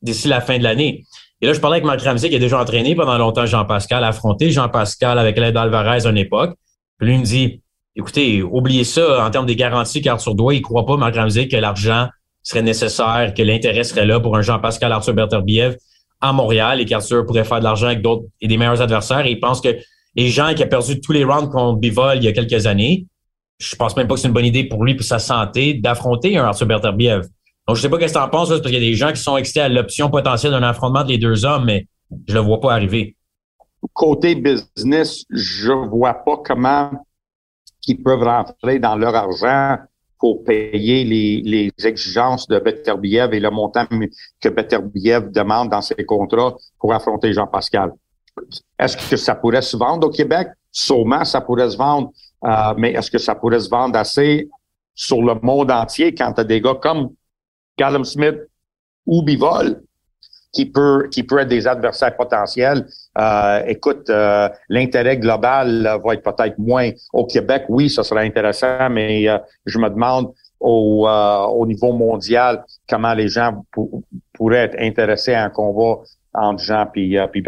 d'ici 0.00 0.28
la 0.28 0.40
fin 0.40 0.58
de 0.58 0.62
l'année. 0.62 1.04
Et 1.42 1.46
là, 1.46 1.52
je 1.52 1.60
parlais 1.60 1.76
avec 1.76 1.84
Marc 1.84 2.00
Ramsey, 2.00 2.30
qui 2.30 2.36
a 2.36 2.38
déjà 2.38 2.58
entraîné 2.58 2.94
pendant 2.94 3.18
longtemps 3.18 3.44
Jean-Pascal, 3.44 4.04
affronté 4.04 4.50
Jean-Pascal 4.50 5.18
avec 5.18 5.36
l'aide 5.36 5.54
d'Alvarez 5.54 6.06
à 6.06 6.10
une 6.10 6.16
époque. 6.16 6.56
Puis 6.98 7.08
lui, 7.08 7.18
me 7.18 7.24
dit, 7.24 7.60
écoutez, 7.94 8.42
oubliez 8.42 8.84
ça 8.84 9.24
en 9.24 9.30
termes 9.30 9.46
des 9.46 9.56
garanties 9.56 10.00
qu'Arthur 10.00 10.34
doit. 10.34 10.54
Il 10.54 10.62
croit 10.62 10.86
pas, 10.86 10.96
Marc 10.96 11.14
Ramsey, 11.14 11.46
que 11.48 11.56
l'argent 11.56 12.08
serait 12.46 12.62
nécessaire, 12.62 13.34
que 13.36 13.42
l'intérêt 13.42 13.82
serait 13.82 14.06
là 14.06 14.20
pour 14.20 14.36
un 14.36 14.42
Jean-Pascal 14.42 14.92
Arthur 14.92 15.14
Berterbiev 15.14 15.76
à 16.20 16.32
Montréal 16.32 16.80
et 16.80 16.84
qu'Arthur 16.84 17.26
pourrait 17.26 17.44
faire 17.44 17.58
de 17.58 17.64
l'argent 17.64 17.88
avec 17.88 18.02
d'autres 18.02 18.24
et 18.40 18.46
des 18.46 18.56
meilleurs 18.56 18.80
adversaires. 18.80 19.26
Et 19.26 19.32
il 19.32 19.40
pense 19.40 19.60
que 19.60 19.76
les 20.14 20.28
gens 20.28 20.54
qui 20.54 20.62
a 20.62 20.66
perdu 20.66 21.00
tous 21.00 21.10
les 21.10 21.24
rounds 21.24 21.50
contre 21.50 21.80
Bivol 21.80 22.18
il 22.18 22.24
y 22.24 22.28
a 22.28 22.32
quelques 22.32 22.66
années, 22.66 23.06
je 23.58 23.74
pense 23.74 23.96
même 23.96 24.06
pas 24.06 24.14
que 24.14 24.20
c'est 24.20 24.28
une 24.28 24.34
bonne 24.34 24.44
idée 24.44 24.62
pour 24.62 24.84
lui, 24.84 24.94
pour 24.94 25.04
sa 25.04 25.18
santé, 25.18 25.74
d'affronter 25.74 26.38
un 26.38 26.44
Arthur 26.44 26.66
Berterbiev. 26.66 27.22
Donc, 27.66 27.76
je 27.76 27.82
sais 27.82 27.88
pas 27.88 27.98
qu'est-ce 27.98 28.14
que 28.14 28.18
tu 28.18 28.24
en 28.24 28.28
penses, 28.28 28.48
parce 28.48 28.60
qu'il 28.60 28.74
y 28.74 28.76
a 28.76 28.80
des 28.80 28.94
gens 28.94 29.10
qui 29.10 29.20
sont 29.20 29.36
excités 29.36 29.60
à 29.60 29.68
l'option 29.68 30.08
potentielle 30.08 30.52
d'un 30.52 30.62
affrontement 30.62 31.02
des 31.02 31.18
deux 31.18 31.44
hommes, 31.44 31.64
mais 31.64 31.88
je 32.28 32.34
le 32.34 32.40
vois 32.40 32.60
pas 32.60 32.74
arriver. 32.74 33.16
Côté 33.92 34.36
business, 34.36 35.24
je 35.30 35.72
vois 35.72 36.14
pas 36.14 36.36
comment 36.44 36.92
ils 37.88 38.00
peuvent 38.00 38.22
rentrer 38.22 38.78
dans 38.78 38.94
leur 38.94 39.16
argent 39.16 39.78
pour 40.18 40.44
payer 40.44 41.04
les, 41.04 41.42
les 41.42 41.86
exigences 41.86 42.46
de 42.48 42.58
Beterbiev 42.58 43.34
et 43.34 43.40
le 43.40 43.50
montant 43.50 43.86
que 44.40 44.48
Beterbiev 44.48 45.30
demande 45.30 45.70
dans 45.70 45.82
ses 45.82 46.04
contrats 46.04 46.54
pour 46.78 46.92
affronter 46.92 47.32
Jean-Pascal. 47.32 47.92
Est-ce 48.78 48.96
que 48.96 49.16
ça 49.16 49.34
pourrait 49.34 49.62
se 49.62 49.76
vendre 49.76 50.08
au 50.08 50.10
Québec? 50.10 50.48
Sûrement, 50.70 51.24
ça 51.24 51.40
pourrait 51.40 51.70
se 51.70 51.76
vendre, 51.76 52.12
euh, 52.44 52.74
mais 52.76 52.92
est-ce 52.92 53.10
que 53.10 53.18
ça 53.18 53.34
pourrait 53.34 53.60
se 53.60 53.70
vendre 53.70 53.98
assez 53.98 54.48
sur 54.94 55.22
le 55.22 55.34
monde 55.42 55.70
entier 55.70 56.14
quand 56.14 56.32
tu 56.32 56.44
des 56.44 56.60
gars 56.60 56.74
comme 56.74 57.10
Callum 57.76 58.04
Smith 58.04 58.36
ou 59.06 59.22
Bivol? 59.22 59.82
Qui 60.56 60.64
peut 60.64 61.08
qui 61.10 61.22
peut 61.22 61.38
être 61.40 61.48
des 61.48 61.68
adversaires 61.68 62.16
potentiels. 62.16 62.86
Euh, 63.18 63.62
écoute, 63.66 64.08
euh, 64.08 64.48
l'intérêt 64.70 65.18
global 65.18 66.00
va 66.02 66.14
être 66.14 66.22
peut-être 66.22 66.58
moins 66.58 66.90
au 67.12 67.26
Québec. 67.26 67.64
Oui, 67.68 67.90
ça 67.90 68.02
serait 68.02 68.24
intéressant, 68.24 68.88
mais 68.90 69.28
euh, 69.28 69.36
je 69.66 69.78
me 69.78 69.90
demande 69.90 70.32
au, 70.58 71.06
au 71.06 71.66
niveau 71.66 71.92
mondial 71.92 72.64
comment 72.88 73.12
les 73.12 73.28
gens 73.28 73.62
pourraient 74.32 74.64
être 74.64 74.76
intéressés 74.80 75.34
à 75.34 75.44
un 75.44 75.50
combat 75.50 75.98
entre 76.32 76.62
Jean 76.62 76.86
puis, 76.90 77.18
puis. 77.30 77.44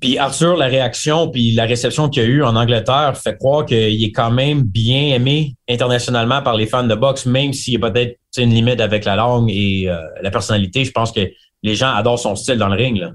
Puis 0.00 0.18
Arthur, 0.18 0.56
la 0.56 0.66
réaction 0.66 1.30
puis 1.30 1.52
la 1.52 1.64
réception 1.64 2.10
qu'il 2.10 2.22
y 2.22 2.26
a 2.26 2.28
eu 2.28 2.42
en 2.42 2.56
Angleterre 2.56 3.16
fait 3.16 3.36
croire 3.38 3.64
qu'il 3.64 4.04
est 4.04 4.12
quand 4.12 4.30
même 4.30 4.62
bien 4.62 5.14
aimé 5.14 5.54
internationalement 5.68 6.42
par 6.42 6.56
les 6.56 6.66
fans 6.66 6.84
de 6.84 6.94
boxe, 6.94 7.24
même 7.24 7.52
s'il 7.54 7.74
y 7.74 7.76
a 7.76 7.90
peut-être 7.90 8.18
une 8.36 8.50
limite 8.50 8.80
avec 8.80 9.06
la 9.06 9.16
langue 9.16 9.48
et 9.50 9.88
la 10.20 10.30
personnalité. 10.30 10.84
Je 10.84 10.92
pense 10.92 11.12
que 11.12 11.20
les 11.62 11.74
gens 11.74 11.94
adorent 11.94 12.18
son 12.18 12.36
style 12.36 12.58
dans 12.58 12.68
le 12.68 12.76
ring. 12.76 12.98
Là. 12.98 13.12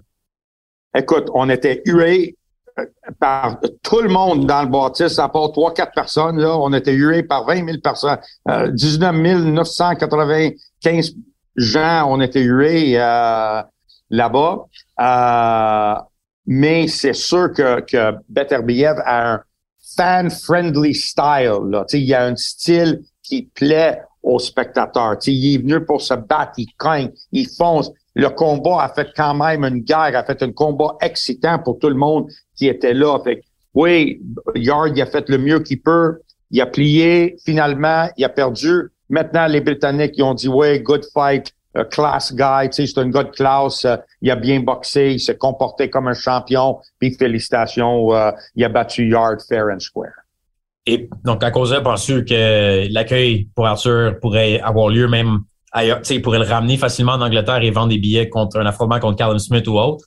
Écoute, 0.95 1.29
on 1.33 1.49
était 1.49 1.81
hué 1.85 2.37
euh, 2.79 2.85
par 3.19 3.59
tout 3.83 4.01
le 4.01 4.09
monde 4.09 4.45
dans 4.45 4.63
le 4.63 4.69
bâtisse, 4.69 5.19
à 5.19 5.29
part 5.29 5.51
trois, 5.51 5.73
quatre 5.73 5.93
personnes. 5.93 6.39
Là, 6.39 6.57
on 6.57 6.73
était 6.73 6.93
hué 6.93 7.23
par 7.23 7.45
20 7.45 7.65
000 7.65 7.77
personnes. 7.83 8.17
Euh, 8.49 8.71
19 8.71 9.15
995 9.15 11.13
gens 11.55 12.11
ont 12.11 12.21
été 12.21 12.41
hués 12.41 12.99
euh, 12.99 13.61
là-bas. 14.09 14.65
Euh, 14.99 16.01
mais 16.45 16.87
c'est 16.87 17.13
sûr 17.13 17.51
que, 17.53 17.81
que 17.81 18.15
Beterbiev 18.29 18.95
a 19.05 19.33
un 19.33 19.41
fan-friendly 19.97 20.93
style. 20.93 21.59
Là. 21.69 21.85
il 21.93 22.03
y 22.03 22.13
a 22.13 22.25
un 22.25 22.35
style 22.35 23.01
qui 23.21 23.43
plaît 23.53 24.01
aux 24.23 24.39
spectateurs. 24.39 25.17
il 25.25 25.55
est 25.55 25.57
venu 25.57 25.83
pour 25.85 26.01
se 26.01 26.13
battre, 26.13 26.53
il 26.57 26.67
cogne, 26.77 27.11
il 27.31 27.47
fonce 27.47 27.91
le 28.17 28.29
combat 28.29 28.81
a 28.81 28.89
fait 28.89 29.09
quand 29.15 29.35
même 29.35 29.63
une 29.63 29.81
guerre, 29.81 30.15
a 30.15 30.23
fait 30.23 30.41
un 30.41 30.51
combat 30.51 30.97
excitant 31.01 31.59
pour 31.59 31.77
tout 31.77 31.89
le 31.89 31.95
monde 31.95 32.27
qui 32.55 32.67
était 32.67 32.95
là. 32.95 33.19
Fait 33.23 33.43
oui, 33.75 34.19
Yard 34.55 34.97
il 34.97 35.01
a 35.01 35.05
fait 35.05 35.29
le 35.29 35.37
mieux 35.37 35.59
qu'il 35.59 35.81
peut. 35.81 36.19
Il 36.49 36.59
a 36.61 36.65
plié, 36.65 37.35
finalement, 37.45 38.07
il 38.17 38.25
a 38.25 38.29
perdu. 38.29 38.89
Maintenant, 39.09 39.45
les 39.45 39.61
Britanniques, 39.61 40.13
ils 40.15 40.23
ont 40.23 40.33
dit, 40.33 40.47
oui, 40.47 40.79
good 40.79 41.05
fight, 41.13 41.53
class 41.91 42.33
guy, 42.33 42.69
tu 42.69 42.87
sais, 42.87 42.87
c'est 42.87 42.99
un 42.99 43.09
gars 43.09 43.23
de 43.23 43.29
classe, 43.29 43.85
euh, 43.85 43.97
il 44.21 44.31
a 44.31 44.35
bien 44.35 44.61
boxé, 44.61 45.13
il 45.13 45.19
s'est 45.19 45.37
comporté 45.37 45.89
comme 45.89 46.07
un 46.07 46.15
champion, 46.15 46.79
puis 46.99 47.13
félicitations, 47.13 48.13
euh, 48.15 48.31
il 48.55 48.63
a 48.63 48.69
battu 48.69 49.07
Yard 49.07 49.41
fair 49.47 49.65
and 49.71 49.79
square. 49.79 50.13
Et 50.87 51.07
donc, 51.23 51.43
à 51.43 51.51
cause 51.51 51.69
de 51.69 51.75
ça, 51.75 51.81
penses-tu 51.81 52.25
que 52.25 52.91
l'accueil 52.91 53.49
pour 53.53 53.67
Arthur 53.67 54.19
pourrait 54.21 54.59
avoir 54.61 54.87
lieu 54.87 55.07
même 55.07 55.41
ailleurs. 55.71 56.01
Il 56.09 56.21
pourrait 56.21 56.39
le 56.39 56.45
ramener 56.45 56.77
facilement 56.77 57.13
en 57.13 57.21
Angleterre 57.21 57.61
et 57.63 57.71
vendre 57.71 57.89
des 57.89 57.99
billets 57.99 58.29
contre 58.29 58.59
un 58.59 58.65
affrontement 58.65 58.99
contre 58.99 59.17
Callum 59.17 59.39
Smith 59.39 59.67
ou 59.67 59.77
autre. 59.77 60.05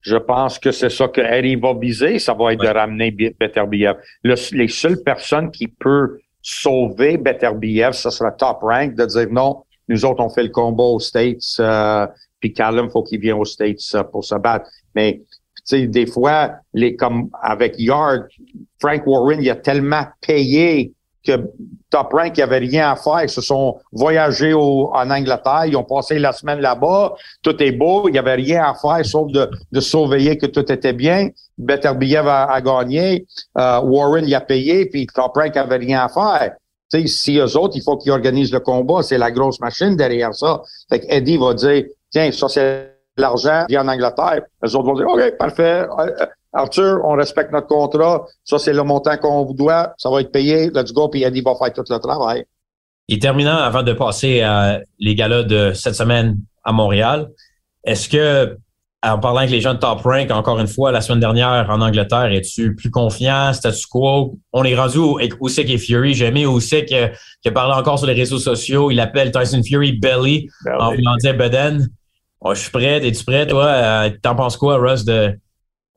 je 0.00 0.16
pense 0.16 0.58
que 0.58 0.70
c'est 0.70 0.90
ça 0.90 1.08
que 1.08 1.20
Eddie 1.20 1.56
va 1.56 1.74
viser, 1.74 2.18
ça 2.18 2.34
va 2.34 2.52
être 2.52 2.60
de 2.60 2.68
ramener 2.68 3.10
Beterbiev. 3.10 3.96
les 4.22 4.68
seules 4.68 5.02
personnes 5.02 5.50
qui 5.50 5.68
peuvent 5.68 6.16
sauver 6.42 7.18
Beterbiev, 7.18 7.92
ce 7.92 8.10
sera 8.10 8.30
top 8.32 8.58
rank 8.62 8.94
de 8.94 9.04
dire 9.04 9.28
non, 9.30 9.64
nous 9.88 10.04
autres 10.04 10.22
on 10.22 10.28
fait 10.28 10.44
le 10.44 10.50
combo 10.50 10.94
aux 10.94 11.00
States, 11.00 11.42
euh, 11.60 12.06
puis 12.40 12.52
Callum 12.52 12.90
faut 12.90 13.02
qu'il 13.02 13.20
vienne 13.20 13.36
aux 13.36 13.44
States 13.44 13.80
euh, 13.94 14.02
pour 14.04 14.24
se 14.24 14.34
battre. 14.36 14.68
Mais 14.94 15.22
tu 15.56 15.62
sais, 15.64 15.86
des 15.86 16.06
fois, 16.06 16.52
les 16.72 16.96
comme 16.96 17.28
avec 17.42 17.74
Yard, 17.78 18.26
Frank 18.80 19.06
Warren, 19.06 19.42
il 19.42 19.50
a 19.50 19.56
tellement 19.56 20.04
payé 20.26 20.92
que 21.28 21.42
Top 21.90 22.12
Rank, 22.12 22.36
il 22.36 22.42
avait 22.42 22.58
rien 22.58 22.90
à 22.90 22.96
faire. 22.96 23.22
Ils 23.22 23.28
se 23.30 23.40
sont 23.40 23.78
voyagés 23.92 24.54
en 24.54 25.10
Angleterre. 25.10 25.64
Ils 25.66 25.76
ont 25.76 25.84
passé 25.84 26.18
la 26.18 26.32
semaine 26.32 26.60
là-bas. 26.60 27.14
Tout 27.42 27.62
est 27.62 27.72
beau. 27.72 28.08
Il 28.08 28.12
n'y 28.12 28.18
avait 28.18 28.34
rien 28.34 28.64
à 28.64 28.74
faire 28.74 29.04
sauf 29.04 29.30
de, 29.30 29.80
surveiller 29.80 30.36
que 30.38 30.46
tout 30.46 30.70
était 30.70 30.92
bien. 30.92 31.28
Beterbiev 31.56 32.26
a, 32.26 32.44
a 32.44 32.60
gagné. 32.60 33.26
Euh, 33.56 33.80
Warren, 33.80 34.26
il 34.26 34.34
a 34.34 34.40
payé. 34.40 34.86
Puis 34.86 35.06
Top 35.06 35.32
Rank 35.34 35.56
avait 35.56 35.76
rien 35.76 36.04
à 36.04 36.08
faire. 36.08 36.56
Si 37.06 37.38
eux 37.38 37.56
autres, 37.56 37.76
il 37.76 37.82
faut 37.82 37.96
qu'ils 37.96 38.12
organisent 38.12 38.52
le 38.52 38.60
combat. 38.60 39.02
C'est 39.02 39.18
la 39.18 39.30
grosse 39.30 39.60
machine 39.60 39.96
derrière 39.96 40.34
ça. 40.34 40.62
Fait 40.88 41.04
Eddie 41.08 41.36
va 41.36 41.54
dire, 41.54 41.84
tiens, 42.10 42.30
ça 42.32 42.48
c'est 42.48 42.94
l'argent, 43.16 43.66
vient 43.68 43.84
en 43.84 43.88
Angleterre. 43.88 44.42
Les 44.62 44.74
autres 44.74 44.86
vont 44.86 44.94
dire, 44.94 45.08
OK, 45.08 45.36
parfait. 45.38 45.86
Euh, 46.54 46.58
Arthur, 46.58 47.00
on 47.04 47.14
respecte 47.14 47.52
notre 47.52 47.66
contrat. 47.66 48.26
Ça, 48.44 48.58
c'est 48.58 48.72
le 48.72 48.82
montant 48.82 49.16
qu'on 49.16 49.44
vous 49.44 49.54
doit. 49.54 49.94
Ça 49.98 50.10
va 50.10 50.20
être 50.20 50.32
payé. 50.32 50.70
Let's 50.70 50.92
go. 50.92 51.08
Puis 51.08 51.22
Eddie 51.22 51.42
va 51.42 51.54
faire 51.54 51.72
tout 51.72 51.84
le 51.88 51.98
travail. 51.98 52.44
Et 53.08 53.18
terminant, 53.18 53.56
avant 53.56 53.82
de 53.82 53.92
passer 53.92 54.42
à 54.42 54.80
les 54.98 55.14
galas 55.14 55.42
de 55.42 55.72
cette 55.72 55.94
semaine 55.94 56.36
à 56.62 56.72
Montréal, 56.72 57.28
est-ce 57.84 58.08
que, 58.08 58.56
en 59.02 59.18
parlant 59.18 59.38
avec 59.38 59.50
les 59.50 59.62
gens 59.62 59.72
de 59.72 59.78
Top 59.78 60.00
Rank, 60.02 60.30
encore 60.30 60.58
une 60.58 60.66
fois, 60.66 60.92
la 60.92 61.00
semaine 61.00 61.20
dernière 61.20 61.68
en 61.70 61.80
Angleterre, 61.80 62.30
es-tu 62.32 62.74
plus 62.74 62.90
confiant? 62.90 63.52
Statu 63.54 63.86
quo? 63.90 64.38
On 64.52 64.64
est 64.64 64.76
rendu 64.76 64.98
avec 65.18 65.34
Usyk 65.40 65.70
et 65.70 65.78
Fury. 65.78 66.12
J'ai 66.12 66.26
aimé 66.26 66.44
Usyk 66.44 66.84
qui, 66.86 66.96
qui 67.40 67.48
a 67.48 67.52
parlé 67.52 67.74
encore 67.74 67.98
sur 67.98 68.06
les 68.08 68.14
réseaux 68.14 68.38
sociaux. 68.38 68.90
Il 68.90 69.00
appelle 69.00 69.32
Tyson 69.32 69.62
Fury 69.62 69.92
Belly, 69.92 70.48
en 70.78 70.94
voulant 70.94 71.16
dire 71.16 71.34
Beden. 71.34 71.88
Oh, 72.40 72.54
je 72.54 72.60
suis 72.60 72.70
prêt. 72.70 73.06
Es-tu 73.06 73.24
prêt, 73.24 73.46
toi? 73.46 73.66
Euh, 73.66 74.10
t'en 74.22 74.34
penses 74.34 74.56
quoi, 74.56 74.76
Russ, 74.76 75.04
de 75.04 75.34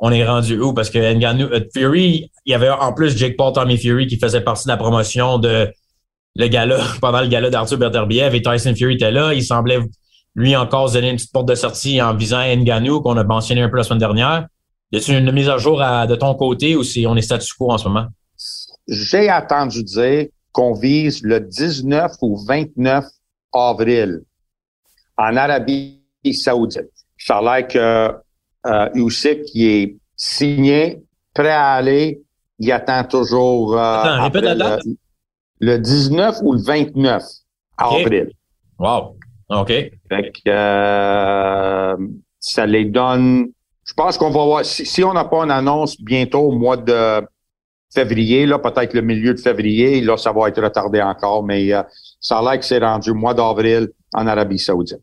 on 0.01 0.11
est 0.11 0.25
rendu 0.25 0.59
où? 0.59 0.73
Parce 0.73 0.89
que 0.89 1.13
Ngannou, 1.13 1.45
euh, 1.45 1.61
Fury, 1.73 2.31
il 2.45 2.51
y 2.51 2.55
avait 2.55 2.69
en 2.69 2.91
plus 2.91 3.15
Jake 3.15 3.37
Paul, 3.37 3.53
Tommy 3.53 3.77
Fury 3.77 4.07
qui 4.07 4.17
faisait 4.17 4.41
partie 4.41 4.65
de 4.65 4.69
la 4.69 4.77
promotion 4.77 5.37
de 5.37 5.71
le 6.35 6.47
gala, 6.47 6.79
pendant 7.01 7.21
le 7.21 7.27
gala 7.27 7.49
d'Arthur 7.51 7.77
Berterbiev 7.77 8.33
et 8.33 8.41
Tyson 8.41 8.73
Fury 8.75 8.95
était 8.95 9.11
là. 9.11 9.33
Il 9.33 9.43
semblait, 9.43 9.79
lui, 10.35 10.55
encore 10.55 10.89
se 10.89 10.95
donner 10.95 11.11
une 11.11 11.17
petite 11.17 11.31
porte 11.31 11.47
de 11.47 11.55
sortie 11.55 12.01
en 12.01 12.15
visant 12.15 12.43
Ngannou 12.43 13.01
qu'on 13.01 13.15
a 13.15 13.23
mentionné 13.23 13.61
un 13.61 13.69
peu 13.69 13.77
la 13.77 13.83
semaine 13.83 13.99
dernière. 13.99 14.47
Y 14.91 14.97
a-t-il 14.97 15.19
une 15.19 15.31
mise 15.31 15.47
à 15.47 15.57
jour 15.57 15.77
de 15.77 16.15
ton 16.15 16.33
côté 16.33 16.75
ou 16.75 16.83
si 16.83 17.05
on 17.07 17.15
est 17.15 17.21
statu 17.21 17.53
quo 17.57 17.71
en 17.71 17.77
ce 17.77 17.87
moment? 17.87 18.07
J'ai 18.87 19.29
attendu 19.29 19.83
dire 19.83 20.25
qu'on 20.51 20.73
vise 20.73 21.21
le 21.21 21.39
19 21.39 22.11
ou 22.21 22.43
29 22.45 23.05
avril 23.53 24.23
en 25.15 25.37
Arabie 25.37 26.01
saoudite. 26.33 26.89
Ça 27.17 27.61
que 27.61 28.11
euh, 28.65 28.89
Usyk 28.95 29.43
qui 29.43 29.67
est 29.67 29.97
signé, 30.15 31.01
prêt 31.33 31.49
à 31.49 31.73
aller. 31.73 32.21
Il 32.59 32.71
attend 32.71 33.03
toujours. 33.03 33.77
Euh, 33.77 33.79
Attends, 33.79 34.23
répète 34.23 34.43
la 34.43 34.55
date. 34.55 34.81
Le, 35.59 35.77
19 35.77 36.37
ou 36.43 36.53
le 36.53 36.61
29 36.61 37.23
avril. 37.77 38.31
Wow. 38.79 39.17
OK. 39.49 39.67
Fait 39.67 40.31
que, 40.31 40.49
euh, 40.49 41.97
ça 42.39 42.65
les 42.65 42.85
donne. 42.85 43.47
Je 43.83 43.93
pense 43.93 44.17
qu'on 44.17 44.29
va 44.29 44.45
voir. 44.45 44.65
Si, 44.65 45.03
on 45.03 45.13
n'a 45.13 45.25
pas 45.25 45.43
une 45.43 45.51
annonce 45.51 45.99
bientôt 45.99 46.39
au 46.39 46.51
mois 46.51 46.77
de 46.77 47.21
février, 47.93 48.45
là, 48.45 48.57
peut-être 48.59 48.93
le 48.93 49.01
milieu 49.01 49.33
de 49.33 49.39
février, 49.39 50.01
là, 50.01 50.17
ça 50.17 50.31
va 50.31 50.47
être 50.47 50.61
retardé 50.61 51.01
encore, 51.01 51.43
mais 51.43 51.73
euh, 51.73 51.83
ça 52.19 52.39
a 52.39 52.41
l'air 52.41 52.59
que 52.59 52.65
c'est 52.65 52.79
rendu 52.79 53.11
au 53.11 53.15
mois 53.15 53.33
d'avril 53.33 53.89
en 54.13 54.27
Arabie 54.27 54.59
Saoudite. 54.59 55.01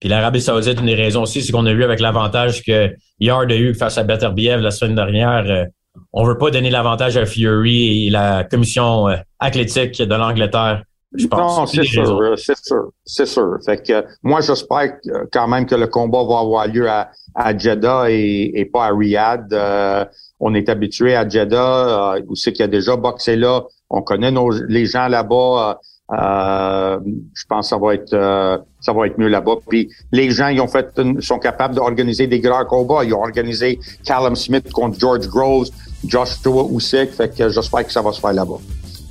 Puis 0.00 0.08
l'Arabie 0.08 0.40
Saoudite, 0.40 0.80
une 0.80 0.86
des 0.86 0.94
raisons 0.94 1.22
aussi, 1.22 1.42
c'est 1.42 1.52
qu'on 1.52 1.66
a 1.66 1.74
vu 1.74 1.84
avec 1.84 2.00
l'avantage 2.00 2.62
que 2.62 2.94
Yard 3.18 3.50
a 3.50 3.56
eu 3.56 3.74
face 3.74 3.98
à 3.98 4.04
Beterbiev 4.04 4.60
la 4.60 4.70
semaine 4.70 4.94
dernière. 4.94 5.44
Euh, 5.46 5.64
on 6.12 6.24
veut 6.24 6.38
pas 6.38 6.50
donner 6.50 6.70
l'avantage 6.70 7.16
à 7.16 7.26
Fury 7.26 8.06
et 8.06 8.10
la 8.10 8.44
commission 8.44 9.08
euh, 9.08 9.16
athlétique 9.40 10.00
de 10.00 10.14
l'Angleterre. 10.14 10.82
Je 11.16 11.26
pense. 11.26 11.58
Non, 11.58 11.66
c'est 11.66 11.84
sûr, 11.84 12.34
c'est 12.36 12.56
sûr, 12.58 12.92
c'est 13.04 13.26
sûr. 13.26 13.56
Fait 13.64 13.82
que 13.82 14.04
moi, 14.22 14.42
j'espère 14.42 14.92
quand 15.32 15.48
même 15.48 15.64
que 15.64 15.74
le 15.74 15.86
combat 15.86 16.22
va 16.22 16.40
avoir 16.40 16.66
lieu 16.66 16.86
à, 16.88 17.08
Jeddah 17.56 18.10
et, 18.10 18.68
pas 18.70 18.86
à 18.86 18.90
Riyad. 18.90 19.50
Euh, 19.52 20.04
on 20.38 20.54
est 20.54 20.68
habitué 20.68 21.16
à 21.16 21.26
Jeddah, 21.26 22.16
euh, 22.16 22.22
où 22.28 22.34
c'est 22.34 22.52
qu'il 22.52 22.60
y 22.60 22.64
a 22.64 22.68
déjà 22.68 22.96
boxé 22.96 23.36
là. 23.36 23.64
On 23.88 24.02
connaît 24.02 24.30
nos, 24.30 24.50
les 24.50 24.84
gens 24.84 25.08
là-bas. 25.08 25.80
Euh, 26.10 26.98
je 27.34 27.44
pense 27.46 27.66
que 27.66 27.68
ça 27.68 27.76
va 27.76 27.92
être 27.92 28.14
euh, 28.14 28.56
ça 28.80 28.94
va 28.94 29.06
être 29.06 29.18
mieux 29.18 29.28
là-bas. 29.28 29.56
Puis 29.68 29.90
les 30.10 30.30
gens, 30.30 30.48
ils 30.48 30.60
ont 30.60 30.68
fait 30.68 30.88
sont 31.20 31.38
capables 31.38 31.74
d'organiser 31.74 32.26
des 32.26 32.40
grands 32.40 32.64
combats. 32.64 33.04
Ils 33.04 33.12
ont 33.12 33.20
organisé 33.20 33.78
Callum 34.04 34.34
Smith 34.34 34.72
contre 34.72 34.98
George 34.98 35.28
Groves, 35.28 35.68
Joshua 36.06 36.64
Usyk. 36.72 37.12
Fait 37.12 37.36
que 37.36 37.50
j'espère 37.50 37.84
que 37.84 37.92
ça 37.92 38.00
va 38.00 38.12
se 38.12 38.20
faire 38.20 38.32
là-bas. 38.32 38.58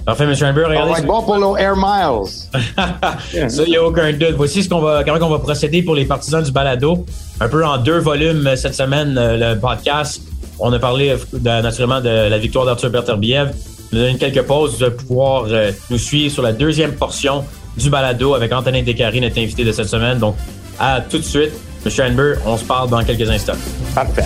Parfait, 0.07 0.23
M. 0.23 0.33
Humber, 0.41 0.63
regardez. 0.63 0.77
Ça 0.77 0.93
va 0.93 0.99
être 0.99 1.05
bon 1.05 1.21
pour 1.21 1.37
nos 1.37 1.57
Air 1.57 1.75
Miles. 1.75 2.29
ça, 3.49 3.63
il 3.63 3.69
n'y 3.69 3.75
a 3.75 3.83
aucun 3.83 4.11
doute. 4.13 4.35
Voici 4.37 4.63
ce 4.63 4.69
qu'on 4.69 4.79
va, 4.79 5.03
comment 5.03 5.23
on 5.27 5.29
va 5.29 5.39
procéder 5.39 5.83
pour 5.83 5.95
les 5.95 6.05
partisans 6.05 6.41
du 6.41 6.51
balado. 6.51 7.05
Un 7.41 7.49
peu 7.49 7.63
en 7.63 7.77
deux 7.77 7.99
volumes 7.99 8.55
cette 8.55 8.73
semaine, 8.73 9.17
euh, 9.17 9.53
le 9.53 9.59
podcast. 9.59 10.21
On 10.59 10.73
a 10.73 10.79
parlé 10.79 11.15
naturellement 11.43 12.01
de 12.01 12.29
la 12.29 12.37
victoire 12.39 12.65
d'Arthur 12.65 12.89
Berterbiev 12.89 13.51
nous 13.91 13.99
donner 13.99 14.17
quelques 14.17 14.43
pauses, 14.43 14.79
de 14.79 14.89
pouvoir 14.89 15.45
euh, 15.47 15.71
nous 15.89 15.97
suivre 15.97 16.33
sur 16.33 16.43
la 16.43 16.53
deuxième 16.53 16.93
portion 16.93 17.43
du 17.77 17.89
balado 17.89 18.33
avec 18.33 18.51
Anthony 18.51 18.83
Descaries, 18.83 19.21
notre 19.21 19.39
invité 19.39 19.63
de 19.63 19.71
cette 19.71 19.87
semaine. 19.87 20.19
Donc, 20.19 20.35
à 20.79 21.01
tout 21.01 21.17
de 21.17 21.23
suite. 21.23 21.51
Monsieur 21.85 22.03
Amber, 22.03 22.33
on 22.45 22.57
se 22.57 22.65
parle 22.65 22.89
dans 22.89 23.03
quelques 23.03 23.29
instants. 23.29 23.53
Parfait. 23.95 24.25